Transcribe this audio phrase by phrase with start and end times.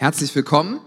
[0.00, 0.80] Herzlich willkommen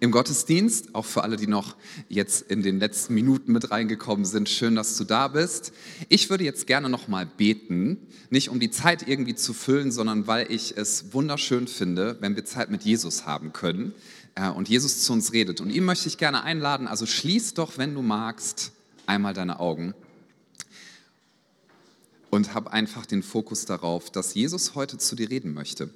[0.00, 1.76] im Gottesdienst, auch für alle, die noch
[2.10, 4.50] jetzt in den letzten Minuten mit reingekommen sind.
[4.50, 5.72] Schön, dass du da bist.
[6.10, 7.96] Ich würde jetzt gerne noch mal beten,
[8.28, 12.44] nicht um die Zeit irgendwie zu füllen, sondern weil ich es wunderschön finde, wenn wir
[12.44, 13.94] Zeit mit Jesus haben können
[14.34, 15.62] äh, und Jesus zu uns redet.
[15.62, 18.72] Und ihm möchte ich gerne einladen, also schließ doch, wenn du magst,
[19.06, 19.94] einmal deine Augen
[22.28, 25.88] und hab einfach den Fokus darauf, dass Jesus heute zu dir reden möchte.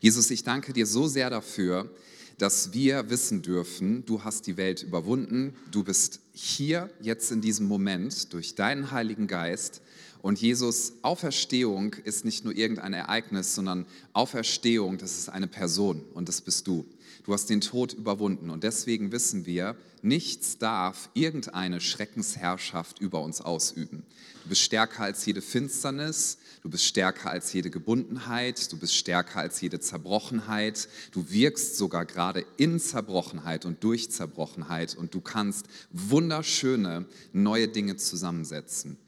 [0.00, 1.94] Jesus, ich danke dir so sehr dafür,
[2.38, 7.68] dass wir wissen dürfen, du hast die Welt überwunden, du bist hier jetzt in diesem
[7.68, 9.82] Moment durch deinen Heiligen Geist.
[10.22, 16.30] Und Jesus, Auferstehung ist nicht nur irgendein Ereignis, sondern Auferstehung, das ist eine Person und
[16.30, 16.86] das bist du.
[17.24, 23.42] Du hast den Tod überwunden und deswegen wissen wir, nichts darf irgendeine Schreckensherrschaft über uns
[23.42, 24.02] ausüben.
[24.44, 29.40] Du bist stärker als jede Finsternis, Du bist stärker als jede Gebundenheit, du bist stärker
[29.40, 35.66] als jede Zerbrochenheit, du wirkst sogar gerade in Zerbrochenheit und durch Zerbrochenheit und du kannst
[35.90, 38.98] wunderschöne neue Dinge zusammensetzen.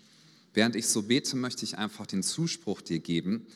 [0.55, 3.47] Während ich so bete, möchte ich einfach den Zuspruch dir geben,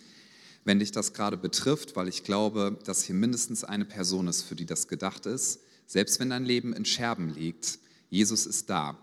[0.65, 4.57] wenn dich das gerade betrifft, weil ich glaube, dass hier mindestens eine Person ist, für
[4.57, 7.79] die das gedacht ist, selbst wenn dein Leben in Scherben liegt,
[8.11, 8.99] Jesus ist da.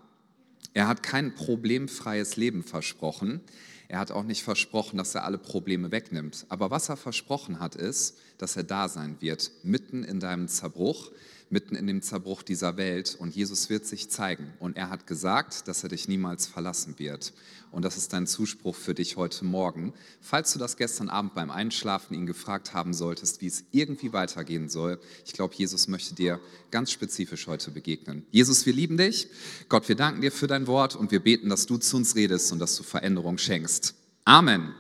[0.73, 3.41] Er hat kein problemfreies Leben versprochen.
[3.94, 6.47] Er hat auch nicht versprochen, dass er alle Probleme wegnimmt.
[6.49, 11.11] Aber was er versprochen hat, ist, dass er da sein wird, mitten in deinem Zerbruch,
[11.53, 13.15] mitten in dem Zerbruch dieser Welt.
[13.17, 14.51] Und Jesus wird sich zeigen.
[14.59, 17.31] Und er hat gesagt, dass er dich niemals verlassen wird.
[17.71, 19.93] Und das ist dein Zuspruch für dich heute Morgen.
[20.19, 24.67] Falls du das gestern Abend beim Einschlafen ihn gefragt haben solltest, wie es irgendwie weitergehen
[24.67, 26.39] soll, ich glaube, Jesus möchte dir
[26.71, 28.25] ganz spezifisch heute begegnen.
[28.31, 29.27] Jesus, wir lieben dich.
[29.69, 32.51] Gott, wir danken dir für dein Wort und wir beten, dass du zu uns redest
[32.51, 33.95] und dass du Veränderung schenkst.
[34.25, 34.73] Amen.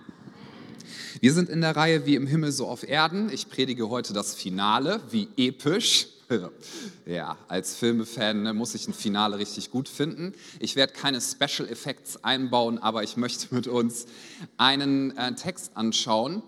[1.19, 3.29] Wir sind in der Reihe wie im Himmel so auf Erden.
[3.31, 6.12] Ich predige heute das Finale, wie episch.
[7.05, 10.33] Ja, als Filmefan ne, muss ich ein Finale richtig gut finden.
[10.59, 14.05] Ich werde keine Special Effects einbauen, aber ich möchte mit uns
[14.57, 16.43] einen äh, Text anschauen,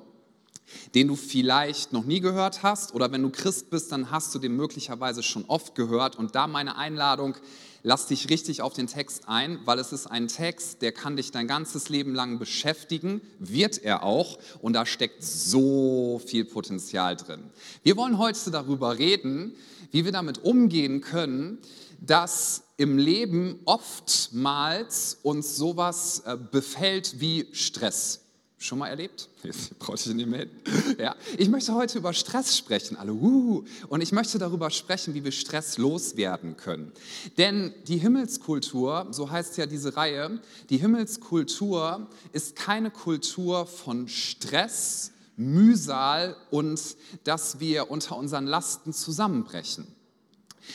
[0.94, 4.40] den du vielleicht noch nie gehört hast oder wenn du Christ bist, dann hast du
[4.40, 6.16] den möglicherweise schon oft gehört.
[6.16, 7.36] Und da meine Einladung,
[7.84, 11.32] lass dich richtig auf den Text ein, weil es ist ein Text, der kann dich
[11.32, 17.44] dein ganzes Leben lang beschäftigen, wird er auch, und da steckt so viel Potenzial drin.
[17.84, 19.54] Wir wollen heute darüber reden,
[19.92, 21.60] wie wir damit umgehen können,
[22.00, 28.22] dass im Leben oftmals uns sowas äh, befällt wie Stress.
[28.58, 29.30] Schon mal erlebt?
[29.44, 30.48] Jetzt brauche ich nicht mehr.
[30.98, 31.16] Ja.
[31.38, 33.14] Ich möchte heute über Stress sprechen, alle.
[33.14, 36.92] Uh, und ich möchte darüber sprechen, wie wir Stress loswerden können.
[37.38, 45.12] Denn die Himmelskultur, so heißt ja diese Reihe, die Himmelskultur ist keine Kultur von Stress,
[45.38, 46.80] Mühsal und
[47.24, 49.95] dass wir unter unseren Lasten zusammenbrechen.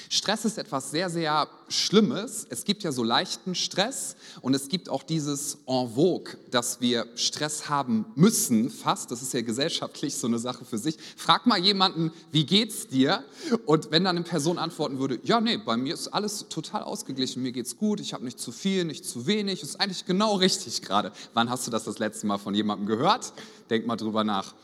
[0.09, 2.47] Stress ist etwas sehr, sehr Schlimmes.
[2.51, 7.07] Es gibt ja so leichten Stress und es gibt auch dieses en vogue, dass wir
[7.15, 9.11] Stress haben müssen, fast.
[9.11, 10.97] Das ist ja gesellschaftlich so eine Sache für sich.
[11.17, 13.25] Frag mal jemanden, wie geht's dir?
[13.67, 17.43] Und wenn dann eine Person antworten würde, ja, nee, bei mir ist alles total ausgeglichen,
[17.43, 20.83] mir geht's gut, ich habe nicht zu viel, nicht zu wenig, ist eigentlich genau richtig
[20.83, 21.13] gerade.
[21.35, 23.33] Wann hast du das das letzte Mal von jemandem gehört?
[23.71, 24.55] Denk mal drüber nach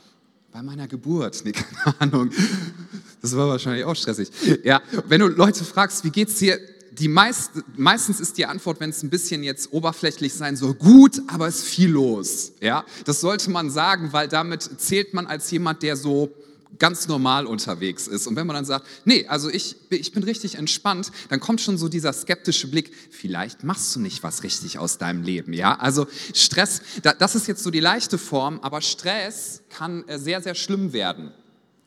[0.52, 1.52] bei meiner Geburt, nee,
[1.84, 2.30] keine Ahnung.
[3.20, 4.30] Das war wahrscheinlich auch stressig.
[4.64, 6.58] Ja, wenn du Leute fragst, wie geht's dir?
[6.92, 11.20] Die meist, meistens ist die Antwort, wenn es ein bisschen jetzt oberflächlich sein soll, gut,
[11.26, 12.52] aber es ist viel los.
[12.60, 16.30] Ja, das sollte man sagen, weil damit zählt man als jemand, der so
[16.78, 18.26] ganz normal unterwegs ist.
[18.26, 21.78] Und wenn man dann sagt, nee, also ich, ich bin richtig entspannt, dann kommt schon
[21.78, 25.52] so dieser skeptische Blick, vielleicht machst du nicht was richtig aus deinem Leben.
[25.52, 30.42] Ja, also Stress, das ist jetzt so die leichte Form, aber Stress kann äh, sehr,
[30.42, 31.32] sehr schlimm werden.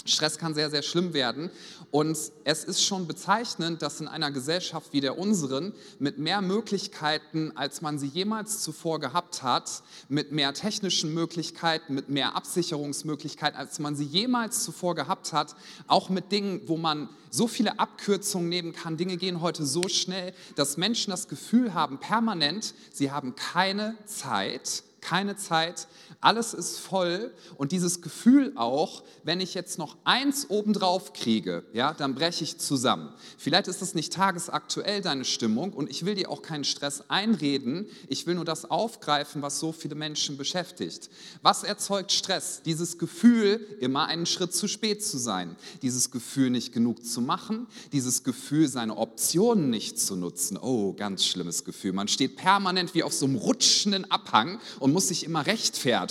[0.06, 1.50] Stress kann sehr, sehr schlimm werden.
[1.92, 7.52] Und es ist schon bezeichnend, dass in einer Gesellschaft wie der unseren mit mehr Möglichkeiten,
[7.56, 13.80] als man sie jemals zuvor gehabt hat, mit mehr technischen Möglichkeiten, mit mehr Absicherungsmöglichkeiten, als
[13.80, 15.56] man sie jemals zuvor gehabt hat,
[15.88, 18.98] auch mit Dingen, wo man so viele Abkürzungen nehmen kann.
[18.98, 24.84] Dinge gehen heute so schnell, dass Menschen das Gefühl haben, permanent, sie haben keine Zeit,
[25.02, 25.88] keine Zeit,
[26.21, 31.94] alles ist voll und dieses Gefühl auch, wenn ich jetzt noch eins obendrauf kriege, ja,
[31.94, 33.13] dann breche ich zusammen.
[33.38, 37.88] Vielleicht ist es nicht tagesaktuell deine Stimmung und ich will dir auch keinen Stress einreden,
[38.10, 41.10] ich will nur das aufgreifen, was so viele Menschen beschäftigt.
[41.42, 42.63] Was erzeugt Stress?
[42.66, 47.68] Dieses Gefühl, immer einen Schritt zu spät zu sein, dieses Gefühl, nicht genug zu machen,
[47.94, 50.57] dieses Gefühl, seine Optionen nicht zu nutzen.
[50.57, 51.94] Oh, ganz schlimmes Gefühl.
[51.94, 56.08] Man steht permanent wie auf so einem rutschenden Abhang und musst dich immer rechtfertigen.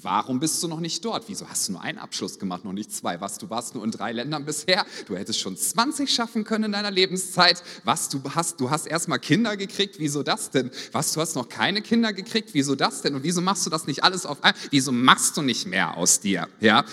[0.00, 1.24] Warum bist du noch nicht dort?
[1.28, 3.20] Wieso hast du nur einen Abschluss gemacht, noch nicht zwei?
[3.20, 4.86] Was, du warst nur in drei Ländern bisher?
[5.06, 7.62] Du hättest schon 20 schaffen können in deiner Lebenszeit.
[7.84, 9.96] Was, du hast, du hast erst mal Kinder gekriegt?
[9.98, 10.70] Wieso das denn?
[10.92, 12.50] Was, du hast noch keine Kinder gekriegt?
[12.52, 13.14] Wieso das denn?
[13.14, 14.60] Und wieso machst du das nicht alles auf einmal?
[14.70, 16.48] Wieso machst du nicht mehr aus dir?
[16.60, 16.84] Ja?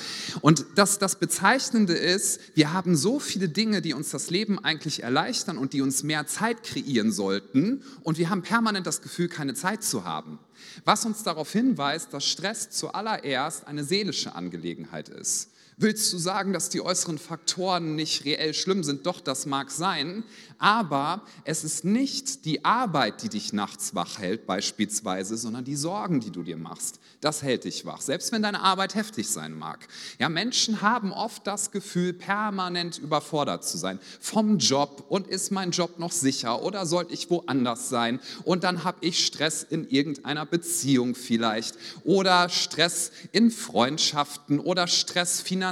[0.42, 5.04] Und das, das Bezeichnende ist, wir haben so viele Dinge, die uns das Leben eigentlich
[5.04, 7.84] erleichtern und die uns mehr Zeit kreieren sollten.
[8.04, 10.40] Und wir haben permanent das Gefühl, keine Zeit zu haben.
[10.86, 15.50] Was uns darauf hinweist, dass Stress zuallererst eine seelische Angelegenheit ist.
[15.78, 19.06] Willst du sagen, dass die äußeren Faktoren nicht reell schlimm sind?
[19.06, 20.24] Doch, das mag sein,
[20.60, 26.20] aber es ist nicht die Arbeit, die dich nachts wach hält beispielsweise, sondern die Sorgen,
[26.20, 27.00] die du dir machst.
[27.20, 29.88] Das hält dich wach, selbst wenn deine Arbeit heftig sein mag.
[30.20, 35.72] Ja, Menschen haben oft das Gefühl, permanent überfordert zu sein vom Job und ist mein
[35.72, 40.46] Job noch sicher oder sollte ich woanders sein und dann habe ich Stress in irgendeiner
[40.46, 45.71] Beziehung vielleicht oder Stress in Freundschaften oder Stress finanziell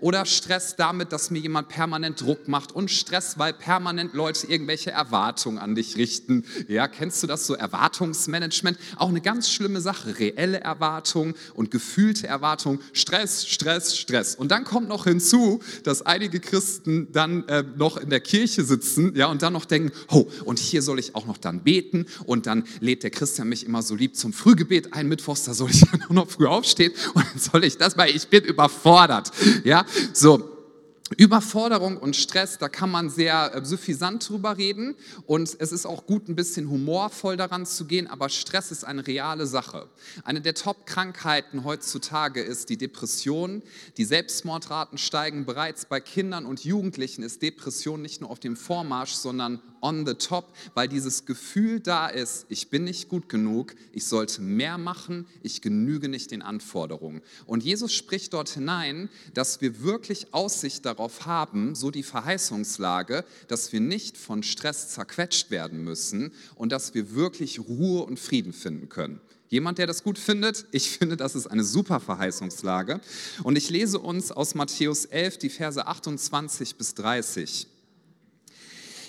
[0.00, 4.90] oder Stress damit, dass mir jemand permanent Druck macht und Stress, weil permanent Leute irgendwelche
[4.90, 6.44] Erwartungen an dich richten.
[6.68, 7.54] Ja, kennst du das so?
[7.54, 10.18] Erwartungsmanagement, auch eine ganz schlimme Sache.
[10.18, 14.34] Reelle Erwartungen und gefühlte Erwartungen, Stress, Stress, Stress.
[14.34, 19.14] Und dann kommt noch hinzu, dass einige Christen dann äh, noch in der Kirche sitzen,
[19.14, 22.46] ja, und dann noch denken, oh, und hier soll ich auch noch dann beten und
[22.46, 25.80] dann lädt der Christian mich immer so lieb zum Frühgebet ein Mittwochs, da soll ich
[25.90, 28.83] dann auch noch früh aufstehen und dann soll ich das, weil ich bin überfordert,
[29.64, 30.53] ja, so.
[31.18, 34.94] Überforderung und Stress, da kann man sehr äh, suffisant drüber reden
[35.26, 39.06] und es ist auch gut, ein bisschen humorvoll daran zu gehen, aber Stress ist eine
[39.06, 39.90] reale Sache.
[40.24, 43.62] Eine der Top-Krankheiten heutzutage ist die Depression.
[43.98, 49.12] Die Selbstmordraten steigen bereits bei Kindern und Jugendlichen, ist Depression nicht nur auf dem Vormarsch,
[49.12, 54.06] sondern on the top, weil dieses Gefühl da ist, ich bin nicht gut genug, ich
[54.06, 57.20] sollte mehr machen, ich genüge nicht den Anforderungen.
[57.44, 63.72] Und Jesus spricht dort hinein, dass wir wirklich Aussicht darauf haben, so die Verheißungslage, dass
[63.72, 68.88] wir nicht von Stress zerquetscht werden müssen und dass wir wirklich Ruhe und Frieden finden
[68.88, 69.20] können.
[69.48, 70.66] Jemand, der das gut findet?
[70.72, 73.00] Ich finde, das ist eine super Verheißungslage.
[73.42, 77.68] Und ich lese uns aus Matthäus 11 die Verse 28 bis 30.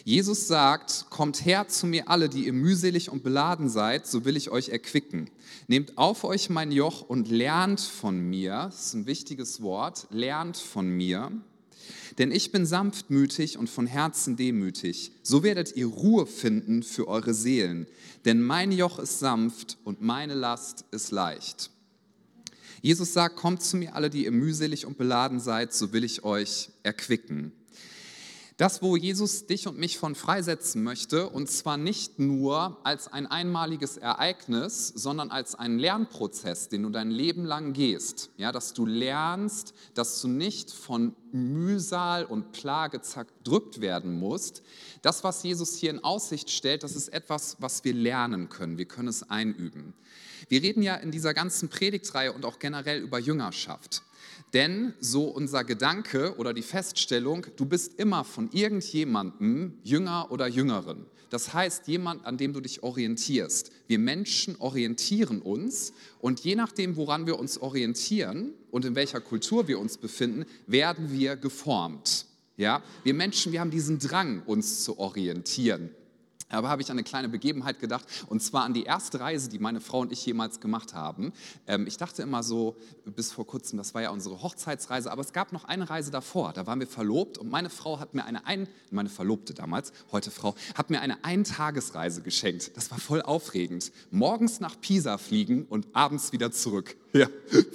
[0.04, 4.38] Jesus sagt, kommt her zu mir alle, die ihr mühselig und beladen seid, so will
[4.38, 5.32] ich euch erquicken.
[5.66, 10.58] Nehmt auf euch mein Joch und lernt von mir, das ist ein wichtiges Wort, lernt
[10.58, 11.32] von mir,
[12.18, 15.12] denn ich bin sanftmütig und von Herzen demütig.
[15.24, 17.88] So werdet ihr Ruhe finden für eure Seelen,
[18.24, 21.70] denn mein Joch ist sanft und meine Last ist leicht.
[22.82, 26.24] Jesus sagt, kommt zu mir alle, die ihr mühselig und beladen seid, so will ich
[26.24, 27.52] euch erquicken.
[28.58, 33.28] Das, wo Jesus dich und mich von freisetzen möchte, und zwar nicht nur als ein
[33.28, 38.30] einmaliges Ereignis, sondern als einen Lernprozess, den du dein Leben lang gehst.
[38.38, 44.64] Ja, dass du lernst, dass du nicht von Mühsal und Plage zerdrückt werden musst.
[45.02, 48.78] Das, was Jesus hier in Aussicht stellt, das ist etwas, was wir lernen können.
[48.78, 49.94] Wir können es einüben.
[50.48, 54.04] Wir reden ja in dieser ganzen Predigtreihe und auch generell über Jüngerschaft.
[54.56, 61.06] Denn so unser Gedanke oder die Feststellung, du bist immer von irgendjemandem Jünger oder Jüngerin.
[61.30, 63.70] Das heißt, jemand, an dem du dich orientierst.
[63.88, 65.92] Wir Menschen orientieren uns
[66.22, 71.12] und je nachdem, woran wir uns orientieren und in welcher Kultur wir uns befinden, werden
[71.12, 72.26] wir geformt.
[72.56, 72.82] Ja?
[73.04, 75.90] Wir Menschen, wir haben diesen Drang, uns zu orientieren.
[76.50, 79.58] Aber habe ich an eine kleine Begebenheit gedacht, und zwar an die erste Reise, die
[79.58, 81.34] meine Frau und ich jemals gemacht haben.
[81.66, 85.34] Ähm, ich dachte immer so, bis vor kurzem, das war ja unsere Hochzeitsreise, aber es
[85.34, 88.46] gab noch eine Reise davor, da waren wir verlobt und meine Frau hat mir eine,
[88.46, 92.78] ein, meine Verlobte damals, heute Frau, hat mir eine Eintagesreise geschenkt.
[92.78, 93.92] Das war voll aufregend.
[94.12, 96.96] Morgens nach Pisa fliegen und abends wieder zurück.
[97.20, 97.28] Ja,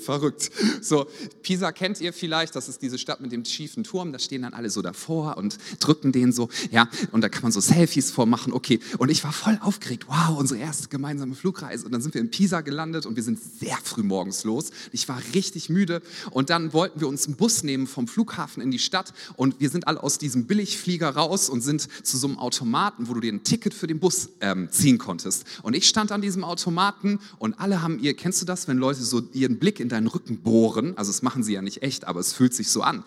[0.04, 0.50] verrückt.
[0.82, 1.06] So,
[1.42, 4.52] Pisa kennt ihr vielleicht, das ist diese Stadt mit dem schiefen Turm, da stehen dann
[4.52, 8.52] alle so davor und drücken den so, ja, und da kann man so Selfies vormachen,
[8.52, 8.80] okay.
[8.98, 11.86] Und ich war voll aufgeregt, wow, unsere erste gemeinsame Flugreise.
[11.86, 14.72] Und dann sind wir in Pisa gelandet und wir sind sehr früh morgens los.
[14.92, 18.70] Ich war richtig müde und dann wollten wir uns einen Bus nehmen vom Flughafen in
[18.70, 22.38] die Stadt und wir sind alle aus diesem Billigflieger raus und sind zu so einem
[22.38, 25.44] Automaten, wo du dir ein Ticket für den Bus ähm, ziehen konntest.
[25.62, 29.02] Und ich stand an diesem Automaten und alle haben ihr, kennst du das, wenn Leute
[29.02, 30.96] so ihren Blick in deinen Rücken bohren.
[30.96, 33.04] Also das machen sie ja nicht echt, aber es fühlt sich so an.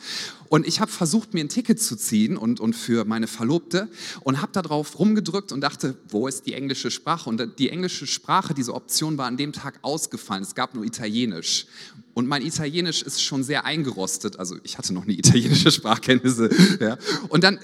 [0.49, 3.89] Und ich habe versucht, mir ein Ticket zu ziehen und, und für meine Verlobte
[4.21, 7.29] und habe darauf rumgedrückt und dachte, wo ist die englische Sprache?
[7.29, 10.43] Und die englische Sprache, diese Option war an dem Tag ausgefallen.
[10.43, 11.65] Es gab nur Italienisch.
[12.13, 14.37] Und mein Italienisch ist schon sehr eingerostet.
[14.37, 16.49] Also ich hatte noch nie italienische Sprachkenntnisse.
[16.79, 16.97] Ja.
[17.29, 17.59] Und dann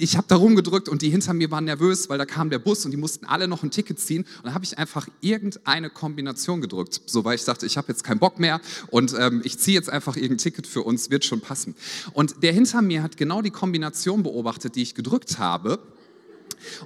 [0.00, 2.84] ich habe da rumgedrückt und die hinter mir waren nervös, weil da kam der Bus
[2.84, 4.22] und die mussten alle noch ein Ticket ziehen.
[4.38, 8.04] Und dann habe ich einfach irgendeine Kombination gedrückt, so weil ich dachte, ich habe jetzt
[8.04, 11.40] keinen Bock mehr und ähm, ich ziehe jetzt einfach irgendein Ticket für uns, wird schon
[11.40, 11.74] passen.
[12.12, 15.78] Und der hinter mir hat genau die Kombination beobachtet, die ich gedrückt habe.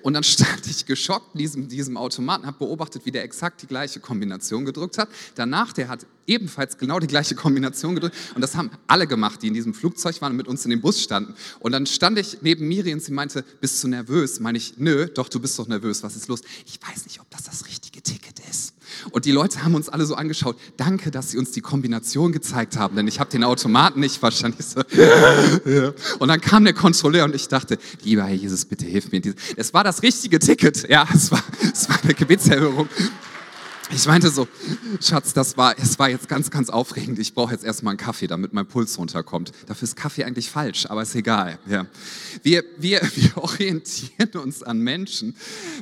[0.02, 3.66] Und dann stand ich geschockt in diesem, diesem Automaten, habe beobachtet, wie der exakt die
[3.66, 5.08] gleiche Kombination gedrückt hat.
[5.34, 8.16] Danach, der hat ebenfalls genau die gleiche Kombination gedrückt.
[8.34, 10.80] Und das haben alle gemacht, die in diesem Flugzeug waren und mit uns in dem
[10.80, 11.34] Bus standen.
[11.60, 14.40] Und dann stand ich neben Miri und sie meinte, bist du nervös?
[14.40, 16.42] Meine ich, nö, doch, du bist doch nervös, was ist los?
[16.66, 18.71] Ich weiß nicht, ob das das richtige Ticket ist.
[19.10, 22.76] Und die Leute haben uns alle so angeschaut, danke, dass sie uns die Kombination gezeigt
[22.76, 24.80] haben, denn ich habe den Automaten nicht wahrscheinlich so.
[26.18, 29.20] Und dann kam der Kontrolleur und ich dachte, lieber Herr Jesus, bitte hilf mir.
[29.56, 32.88] Es war das richtige Ticket, ja, es war, es war eine Gebetserhörung.
[33.94, 34.48] Ich meinte so,
[35.02, 37.18] Schatz, das war, es war jetzt ganz, ganz aufregend.
[37.18, 39.52] Ich brauche jetzt erstmal einen Kaffee, damit mein Puls runterkommt.
[39.66, 41.58] Dafür ist Kaffee eigentlich falsch, aber ist egal.
[41.66, 41.86] Ja.
[42.42, 45.36] Wir, wir, wir orientieren uns an Menschen.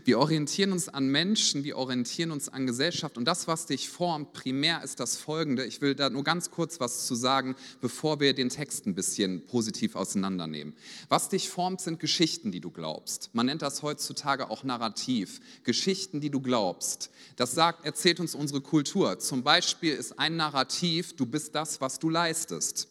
[0.04, 3.16] Wir orientieren uns an Menschen, wir orientieren uns an Gesellschaft.
[3.16, 5.64] Und das, was dich formt, primär ist das Folgende.
[5.64, 9.46] Ich will da nur ganz kurz was zu sagen, bevor wir den Text ein bisschen
[9.46, 10.74] positiv auseinandernehmen.
[11.08, 13.30] Was dich formt, sind Geschichten, die du glaubst.
[13.34, 15.40] Man nennt das heutzutage auch Narrativ.
[15.62, 17.10] Geschichten, die du glaubst.
[17.36, 19.18] Das sagt, erzählt uns unsere Kultur.
[19.18, 22.88] Zum Beispiel ist ein Narrativ, du bist das, was du leistest.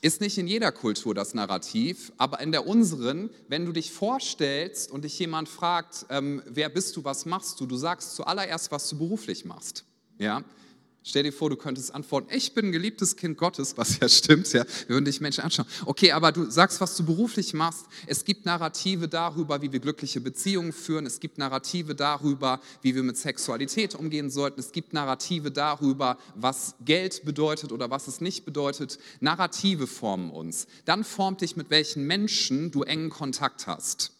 [0.00, 4.90] Ist nicht in jeder Kultur das Narrativ, aber in der unseren, wenn du dich vorstellst
[4.90, 8.88] und dich jemand fragt, ähm, wer bist du, was machst du, du sagst zuallererst, was
[8.88, 9.84] du beruflich machst.
[10.16, 10.44] Ja?
[11.02, 14.52] Stell dir vor, du könntest antworten, ich bin ein geliebtes Kind Gottes, was ja stimmt,
[14.52, 14.66] ja.
[14.86, 15.66] Wir würden dich Menschen anschauen.
[15.86, 17.86] Okay, aber du sagst, was du beruflich machst.
[18.06, 21.06] Es gibt Narrative darüber, wie wir glückliche Beziehungen führen.
[21.06, 24.60] Es gibt Narrative darüber, wie wir mit Sexualität umgehen sollten.
[24.60, 28.98] Es gibt Narrative darüber, was Geld bedeutet oder was es nicht bedeutet.
[29.20, 30.66] Narrative formen uns.
[30.84, 34.12] Dann formt dich, mit welchen Menschen du engen Kontakt hast.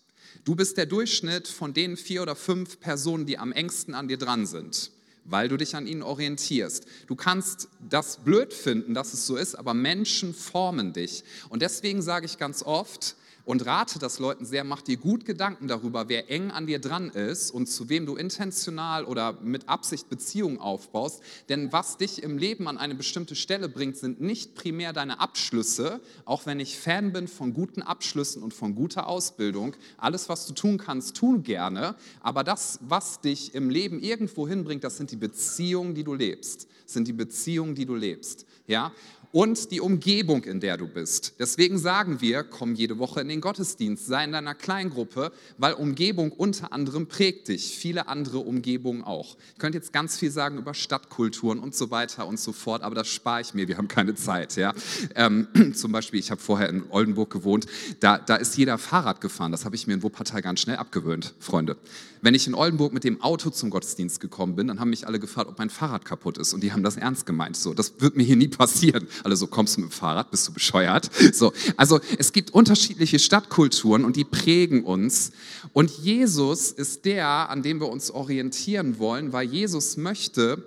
[0.44, 4.16] Du bist der Durchschnitt von den vier oder fünf Personen, die am engsten an dir
[4.16, 4.92] dran sind
[5.24, 6.86] weil du dich an ihnen orientierst.
[7.06, 11.24] Du kannst das blöd finden, dass es so ist, aber Menschen formen dich.
[11.48, 13.16] Und deswegen sage ich ganz oft,
[13.50, 17.10] und rate das Leuten sehr, mach dir gut Gedanken darüber, wer eng an dir dran
[17.10, 21.20] ist und zu wem du intentional oder mit Absicht Beziehungen aufbaust.
[21.48, 26.00] Denn was dich im Leben an eine bestimmte Stelle bringt, sind nicht primär deine Abschlüsse,
[26.26, 29.74] auch wenn ich Fan bin von guten Abschlüssen und von guter Ausbildung.
[29.98, 31.96] Alles, was du tun kannst, tun gerne.
[32.20, 36.68] Aber das, was dich im Leben irgendwo hinbringt, das sind die Beziehungen, die du lebst.
[36.84, 38.46] Das sind die Beziehungen, die du lebst.
[38.68, 38.92] Ja?
[39.32, 41.34] Und die Umgebung, in der du bist.
[41.38, 46.32] Deswegen sagen wir, komm jede Woche in den Gottesdienst, sei in deiner Kleingruppe, weil Umgebung
[46.32, 49.36] unter anderem prägt dich, viele andere Umgebungen auch.
[49.54, 52.94] Ich könnte jetzt ganz viel sagen über Stadtkulturen und so weiter und so fort, aber
[52.94, 54.56] das spare ich mir, wir haben keine Zeit.
[54.56, 54.74] Ja?
[55.14, 57.66] Ähm, zum Beispiel, ich habe vorher in Oldenburg gewohnt,
[58.00, 61.34] da, da ist jeder Fahrrad gefahren, das habe ich mir in Wuppertal ganz schnell abgewöhnt,
[61.38, 61.76] Freunde.
[62.22, 65.18] Wenn ich in Oldenburg mit dem Auto zum Gottesdienst gekommen bin, dann haben mich alle
[65.18, 67.56] gefragt, ob mein Fahrrad kaputt ist und die haben das ernst gemeint.
[67.56, 69.08] So, das wird mir hier nie passieren.
[69.24, 71.10] Alle so, kommst du mit dem Fahrrad, bist du bescheuert?
[71.32, 75.32] So, also es gibt unterschiedliche Stadtkulturen und die prägen uns.
[75.72, 80.62] Und Jesus ist der, an dem wir uns orientieren wollen, weil Jesus möchte,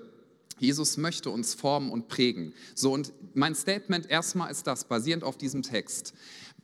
[0.59, 2.53] Jesus möchte uns formen und prägen.
[2.75, 6.13] So, und mein Statement erstmal ist das, basierend auf diesem Text.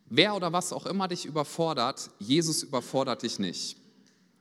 [0.10, 3.78] Wer oder was auch immer dich überfordert, Jesus überfordert dich nicht.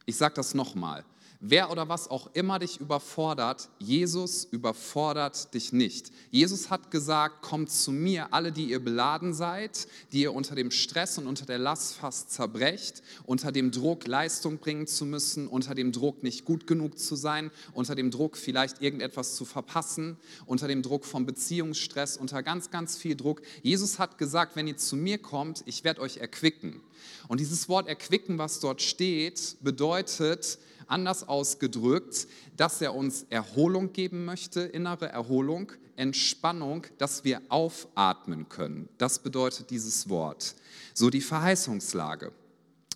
[0.06, 1.04] Ich sage das nochmal.
[1.40, 6.11] Wer oder was auch immer dich überfordert, Jesus überfordert dich nicht.
[6.33, 10.73] Jesus hat gesagt, kommt zu mir, alle, die ihr beladen seid, die ihr unter dem
[10.73, 15.76] Stress und unter der Last fast zerbrecht, unter dem Druck Leistung bringen zu müssen, unter
[15.76, 20.66] dem Druck nicht gut genug zu sein, unter dem Druck vielleicht irgendetwas zu verpassen, unter
[20.66, 23.42] dem Druck vom Beziehungsstress, unter ganz, ganz viel Druck.
[23.62, 26.80] Jesus hat gesagt, wenn ihr zu mir kommt, ich werde euch erquicken.
[27.28, 32.26] Und dieses Wort erquicken, was dort steht, bedeutet, Anders ausgedrückt,
[32.57, 38.88] dass er uns Erholung geben möchte, innere Erholung, Entspannung, dass wir aufatmen können.
[38.99, 40.54] Das bedeutet dieses Wort.
[40.95, 42.33] So die Verheißungslage,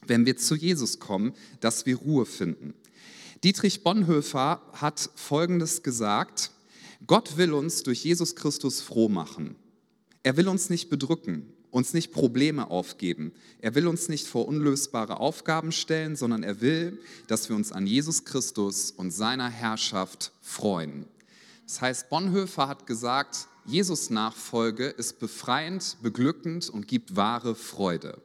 [0.07, 2.75] wenn wir zu Jesus kommen, dass wir Ruhe finden.
[3.45, 6.51] Dietrich Bonhoeffer hat Folgendes gesagt,
[7.07, 9.57] Gott will uns durch Jesus Christus froh machen.
[10.23, 13.33] Er will uns nicht bedrücken uns nicht Probleme aufgeben.
[13.61, 17.87] Er will uns nicht vor unlösbare Aufgaben stellen, sondern er will, dass wir uns an
[17.87, 21.07] Jesus Christus und seiner Herrschaft freuen.
[21.67, 28.21] Das heißt, Bonhoeffer hat gesagt, Jesus Nachfolge ist befreiend, beglückend und gibt wahre Freude.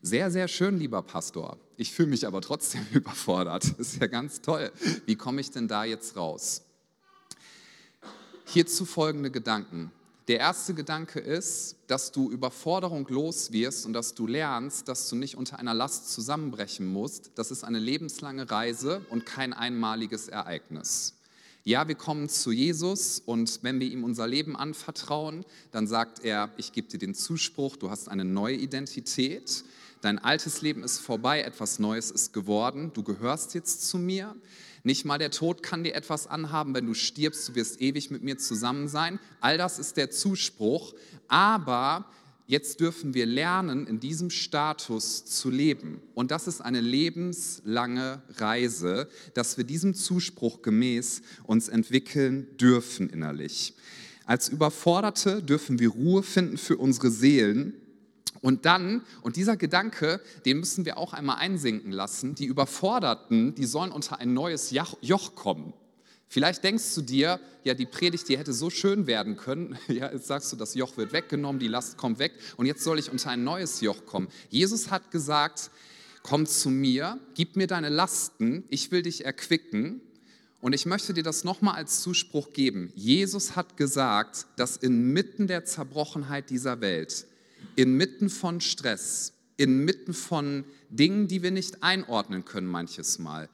[0.00, 1.58] Sehr, sehr schön, lieber Pastor.
[1.76, 3.64] Ich fühle mich aber trotzdem überfordert.
[3.78, 4.72] Das ist ja ganz toll.
[5.04, 6.62] Wie komme ich denn da jetzt raus?
[8.46, 9.90] Hierzu folgende Gedanken.
[10.28, 15.14] Der erste Gedanke ist, dass du Überforderung los wirst und dass du lernst, dass du
[15.14, 17.30] nicht unter einer Last zusammenbrechen musst.
[17.36, 21.14] Das ist eine lebenslange Reise und kein einmaliges Ereignis.
[21.62, 26.50] Ja, wir kommen zu Jesus und wenn wir ihm unser Leben anvertrauen, dann sagt er,
[26.56, 29.64] ich gebe dir den Zuspruch, du hast eine neue Identität,
[30.00, 34.34] dein altes Leben ist vorbei, etwas Neues ist geworden, du gehörst jetzt zu mir.
[34.86, 38.22] Nicht mal der Tod kann dir etwas anhaben, wenn du stirbst, du wirst ewig mit
[38.22, 39.18] mir zusammen sein.
[39.40, 40.94] All das ist der Zuspruch.
[41.26, 42.06] Aber
[42.46, 46.00] jetzt dürfen wir lernen, in diesem Status zu leben.
[46.14, 53.74] Und das ist eine lebenslange Reise, dass wir diesem Zuspruch gemäß uns entwickeln dürfen innerlich.
[54.24, 57.74] Als Überforderte dürfen wir Ruhe finden für unsere Seelen
[58.40, 63.64] und dann, und dieser Gedanke, den müssen wir auch einmal einsinken lassen, die Überforderten, die
[63.64, 65.72] sollen unter ein neues Joch kommen.
[66.28, 69.78] Vielleicht denkst du dir, ja, die Predigt, die hätte so schön werden können.
[69.88, 72.98] Ja, jetzt sagst du, das Joch wird weggenommen, die Last kommt weg und jetzt soll
[72.98, 74.28] ich unter ein neues Joch kommen.
[74.50, 75.70] Jesus hat gesagt,
[76.22, 80.00] komm zu mir, gib mir deine Lasten, ich will dich erquicken.
[80.60, 82.90] Und ich möchte dir das nochmal als Zuspruch geben.
[82.96, 87.26] Jesus hat gesagt, dass inmitten der Zerbrochenheit dieser Welt
[87.74, 93.48] inmitten von Stress, inmitten von Dingen, die wir nicht einordnen können manches Mal,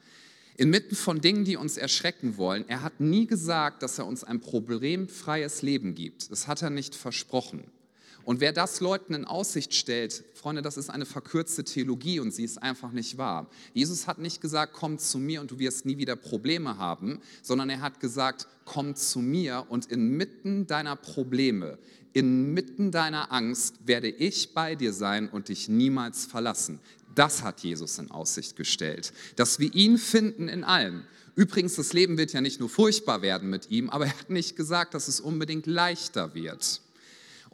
[0.57, 2.65] inmitten von Dingen, die uns erschrecken wollen.
[2.67, 6.31] Er hat nie gesagt, dass er uns ein problemfreies Leben gibt.
[6.31, 7.63] Das hat er nicht versprochen.
[8.25, 12.43] Und wer das Leuten in Aussicht stellt, Freunde, das ist eine verkürzte Theologie und sie
[12.43, 13.49] ist einfach nicht wahr.
[13.73, 17.69] Jesus hat nicht gesagt, komm zu mir und du wirst nie wieder Probleme haben, sondern
[17.69, 21.77] er hat gesagt, komm zu mir und inmitten deiner Probleme,
[22.13, 26.79] inmitten deiner Angst werde ich bei dir sein und dich niemals verlassen.
[27.15, 31.03] Das hat Jesus in Aussicht gestellt, dass wir ihn finden in allem.
[31.35, 34.55] Übrigens, das Leben wird ja nicht nur furchtbar werden mit ihm, aber er hat nicht
[34.55, 36.81] gesagt, dass es unbedingt leichter wird.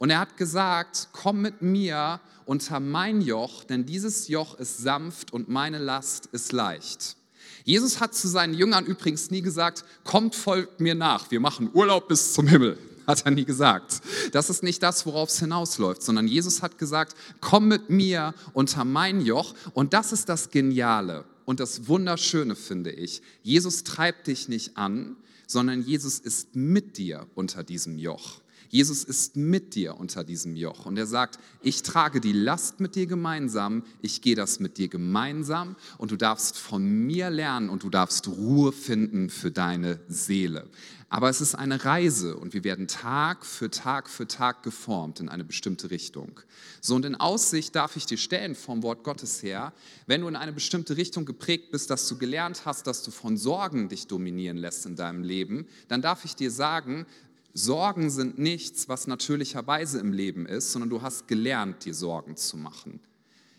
[0.00, 5.30] Und er hat gesagt, komm mit mir unter mein Joch, denn dieses Joch ist sanft
[5.30, 7.16] und meine Last ist leicht.
[7.64, 12.08] Jesus hat zu seinen Jüngern übrigens nie gesagt, kommt, folgt mir nach, wir machen Urlaub
[12.08, 12.78] bis zum Himmel.
[13.06, 14.00] Hat er nie gesagt.
[14.32, 18.84] Das ist nicht das, worauf es hinausläuft, sondern Jesus hat gesagt, komm mit mir unter
[18.84, 19.54] mein Joch.
[19.74, 23.20] Und das ist das Geniale und das Wunderschöne, finde ich.
[23.42, 28.40] Jesus treibt dich nicht an, sondern Jesus ist mit dir unter diesem Joch.
[28.70, 32.94] Jesus ist mit dir unter diesem Joch und er sagt, ich trage die Last mit
[32.94, 37.82] dir gemeinsam, ich gehe das mit dir gemeinsam und du darfst von mir lernen und
[37.82, 40.68] du darfst Ruhe finden für deine Seele.
[41.12, 45.28] Aber es ist eine Reise und wir werden Tag für Tag für Tag geformt in
[45.28, 46.38] eine bestimmte Richtung.
[46.80, 49.72] So und in Aussicht darf ich dir stellen vom Wort Gottes her,
[50.06, 53.36] wenn du in eine bestimmte Richtung geprägt bist, dass du gelernt hast, dass du von
[53.36, 57.06] Sorgen dich dominieren lässt in deinem Leben, dann darf ich dir sagen,
[57.52, 62.56] Sorgen sind nichts, was natürlicherweise im Leben ist, sondern du hast gelernt, dir Sorgen zu
[62.56, 63.00] machen.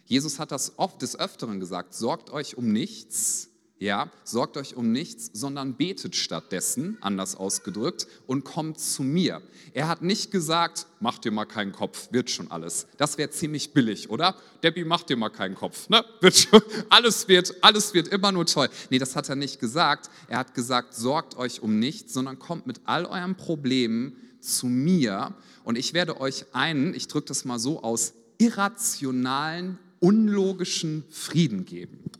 [0.05, 3.50] Jesus hat das oft des Öfteren gesagt, sorgt euch um nichts,
[3.81, 9.41] ja, sorgt euch um nichts, sondern betet stattdessen, anders ausgedrückt, und kommt zu mir.
[9.73, 12.85] Er hat nicht gesagt, mach dir mal keinen Kopf, wird schon alles.
[12.97, 14.35] Das wäre ziemlich billig, oder?
[14.61, 16.05] Debbie, mach dir mal keinen Kopf, ne?
[16.19, 18.69] Wird schon, alles wird, alles wird immer nur toll.
[18.91, 20.11] Nee, das hat er nicht gesagt.
[20.27, 25.33] Er hat gesagt, sorgt euch um nichts, sondern kommt mit all euren Problemen zu mir
[25.63, 32.11] und ich werde euch einen, ich drücke das mal so aus, irrationalen, unlogischen Frieden geben.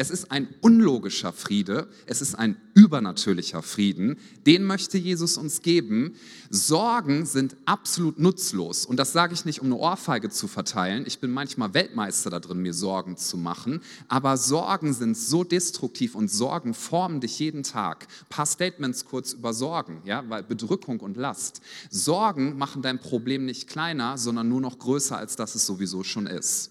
[0.00, 6.14] Es ist ein unlogischer Friede, es ist ein übernatürlicher Frieden, den möchte Jesus uns geben.
[6.50, 11.02] Sorgen sind absolut nutzlos und das sage ich nicht, um eine Ohrfeige zu verteilen.
[11.04, 16.14] Ich bin manchmal Weltmeister da drin, mir Sorgen zu machen, aber Sorgen sind so destruktiv
[16.14, 18.06] und Sorgen formen dich jeden Tag.
[18.20, 21.60] Ein paar Statements kurz über Sorgen, ja, weil Bedrückung und Last.
[21.90, 26.28] Sorgen machen dein Problem nicht kleiner, sondern nur noch größer, als das es sowieso schon
[26.28, 26.70] ist.